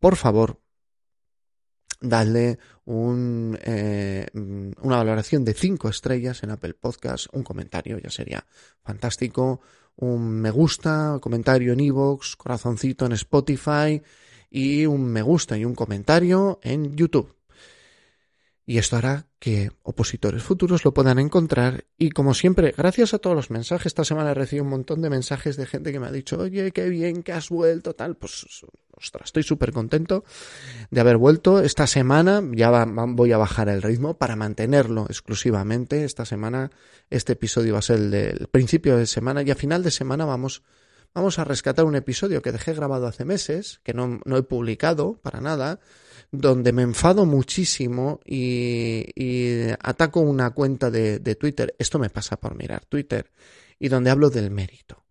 por 0.00 0.16
favor, 0.16 0.60
dadle 2.00 2.58
un, 2.84 3.58
eh, 3.62 4.26
una 4.34 4.96
valoración 4.96 5.44
de 5.44 5.54
5 5.54 5.88
estrellas 5.88 6.42
en 6.42 6.50
Apple 6.50 6.74
Podcast, 6.74 7.26
un 7.32 7.42
comentario, 7.42 7.98
ya 7.98 8.10
sería 8.10 8.46
fantástico, 8.82 9.60
un 9.96 10.40
me 10.40 10.50
gusta, 10.50 11.18
comentario 11.20 11.72
en 11.72 11.80
iVoox, 11.80 12.36
corazoncito 12.36 13.06
en 13.06 13.12
Spotify 13.12 14.00
y 14.50 14.86
un 14.86 15.04
me 15.04 15.22
gusta 15.22 15.58
y 15.58 15.64
un 15.64 15.74
comentario 15.74 16.60
en 16.62 16.96
YouTube. 16.96 17.34
Y 18.64 18.76
esto 18.76 18.96
hará 18.96 19.26
que 19.38 19.70
opositores 19.82 20.42
futuros 20.42 20.84
lo 20.84 20.92
puedan 20.92 21.18
encontrar. 21.18 21.86
Y 21.96 22.10
como 22.10 22.34
siempre, 22.34 22.74
gracias 22.76 23.14
a 23.14 23.18
todos 23.18 23.34
los 23.34 23.50
mensajes, 23.50 23.86
esta 23.86 24.04
semana 24.04 24.32
he 24.32 24.34
recibido 24.34 24.64
un 24.64 24.70
montón 24.70 25.00
de 25.00 25.08
mensajes 25.08 25.56
de 25.56 25.64
gente 25.64 25.90
que 25.90 25.98
me 25.98 26.06
ha 26.06 26.12
dicho, 26.12 26.38
oye, 26.38 26.70
qué 26.72 26.86
bien 26.90 27.22
que 27.22 27.32
has 27.32 27.48
vuelto, 27.48 27.94
tal. 27.94 28.16
Pues, 28.16 28.46
ostras, 29.00 29.26
estoy 29.26 29.42
súper 29.42 29.72
contento 29.72 30.24
de 30.90 31.00
haber 31.00 31.16
vuelto. 31.16 31.60
Esta 31.60 31.86
semana 31.86 32.42
ya 32.52 32.84
voy 32.86 33.32
a 33.32 33.38
bajar 33.38 33.68
el 33.68 33.82
ritmo 33.82 34.18
para 34.18 34.36
mantenerlo 34.36 35.06
exclusivamente. 35.08 36.04
Esta 36.04 36.24
semana, 36.24 36.70
este 37.10 37.32
episodio 37.34 37.74
va 37.74 37.78
a 37.78 37.82
ser 37.82 37.96
el 37.96 38.10
del 38.10 38.48
principio 38.48 38.96
de 38.96 39.06
semana 39.06 39.42
y 39.42 39.50
a 39.50 39.54
final 39.54 39.82
de 39.82 39.90
semana 39.90 40.24
vamos, 40.24 40.62
vamos 41.14 41.38
a 41.38 41.44
rescatar 41.44 41.84
un 41.84 41.96
episodio 41.96 42.42
que 42.42 42.52
dejé 42.52 42.74
grabado 42.74 43.06
hace 43.06 43.24
meses, 43.24 43.80
que 43.82 43.94
no, 43.94 44.20
no 44.24 44.36
he 44.36 44.42
publicado 44.42 45.14
para 45.22 45.40
nada 45.40 45.80
donde 46.30 46.72
me 46.72 46.82
enfado 46.82 47.24
muchísimo 47.24 48.20
y, 48.24 49.70
ataco 49.80 50.20
una 50.20 50.50
cuenta 50.50 50.90
de, 50.90 51.20
de 51.20 51.34
Twitter. 51.36 51.74
Esto 51.78 51.98
me 51.98 52.10
pasa 52.10 52.36
por 52.36 52.54
mirar 52.54 52.84
Twitter. 52.84 53.30
Y 53.78 53.88
donde 53.88 54.10
hablo 54.10 54.28
del 54.28 54.50
mérito. 54.50 55.07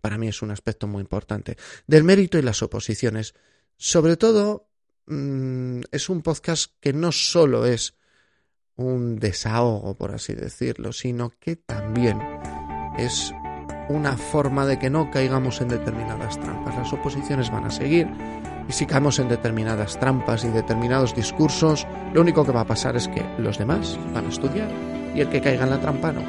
Para 0.00 0.18
mí 0.18 0.28
es 0.28 0.42
un 0.42 0.50
aspecto 0.50 0.86
muy 0.86 1.00
importante. 1.00 1.56
Del 1.86 2.04
mérito 2.04 2.38
y 2.38 2.42
las 2.42 2.62
oposiciones. 2.62 3.34
Sobre 3.76 4.16
todo, 4.16 4.68
mm, 5.06 5.80
es 5.90 6.08
un 6.08 6.22
podcast 6.22 6.72
que 6.80 6.92
no 6.92 7.12
solo 7.12 7.66
es 7.66 7.94
un 8.76 9.18
desahogo, 9.18 9.94
por 9.94 10.12
así 10.12 10.34
decirlo, 10.34 10.92
sino 10.92 11.30
que 11.38 11.56
también 11.56 12.18
es 12.98 13.32
una 13.90 14.16
forma 14.16 14.66
de 14.66 14.78
que 14.78 14.88
no 14.88 15.10
caigamos 15.10 15.60
en 15.60 15.68
determinadas 15.68 16.40
trampas. 16.40 16.76
Las 16.76 16.92
oposiciones 16.92 17.50
van 17.50 17.64
a 17.64 17.70
seguir, 17.70 18.08
y 18.68 18.72
si 18.72 18.86
caemos 18.86 19.18
en 19.18 19.28
determinadas 19.28 19.98
trampas 19.98 20.44
y 20.44 20.48
determinados 20.48 21.14
discursos, 21.14 21.86
lo 22.14 22.20
único 22.20 22.44
que 22.44 22.52
va 22.52 22.60
a 22.60 22.66
pasar 22.66 22.96
es 22.96 23.08
que 23.08 23.24
los 23.38 23.58
demás 23.58 23.98
van 24.14 24.26
a 24.26 24.28
estudiar 24.28 24.70
y 25.14 25.20
el 25.20 25.28
que 25.28 25.40
caiga 25.40 25.64
en 25.64 25.70
la 25.70 25.80
trampa 25.80 26.12
no. 26.12 26.22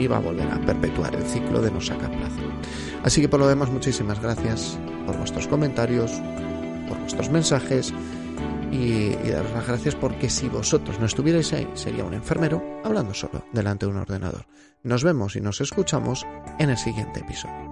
Y 0.00 0.06
va 0.06 0.16
a 0.16 0.20
volver 0.20 0.48
a 0.50 0.58
perpetuar 0.60 1.14
el 1.14 1.22
ciclo 1.22 1.60
de 1.60 1.70
no 1.70 1.80
sacar 1.80 2.10
plazo. 2.10 2.57
Así 3.08 3.22
que 3.22 3.28
por 3.30 3.40
lo 3.40 3.48
demás, 3.48 3.70
muchísimas 3.70 4.20
gracias 4.20 4.78
por 5.06 5.16
vuestros 5.16 5.48
comentarios, 5.48 6.12
por 6.90 6.98
vuestros 6.98 7.30
mensajes 7.30 7.94
y, 8.70 9.14
y, 9.24 9.30
daros 9.30 9.50
las 9.52 9.66
gracias 9.66 9.94
porque 9.94 10.28
si 10.28 10.50
vosotros 10.50 11.00
no 11.00 11.06
estuvierais 11.06 11.54
ahí, 11.54 11.66
sería 11.72 12.04
un 12.04 12.12
enfermero 12.12 12.62
hablando 12.84 13.14
solo 13.14 13.46
delante 13.50 13.86
de 13.86 13.92
un 13.92 13.98
ordenador. 13.98 14.44
Nos 14.82 15.04
vemos 15.04 15.36
y 15.36 15.40
nos 15.40 15.62
escuchamos 15.62 16.26
en 16.58 16.68
el 16.68 16.76
siguiente 16.76 17.20
episodio. 17.20 17.67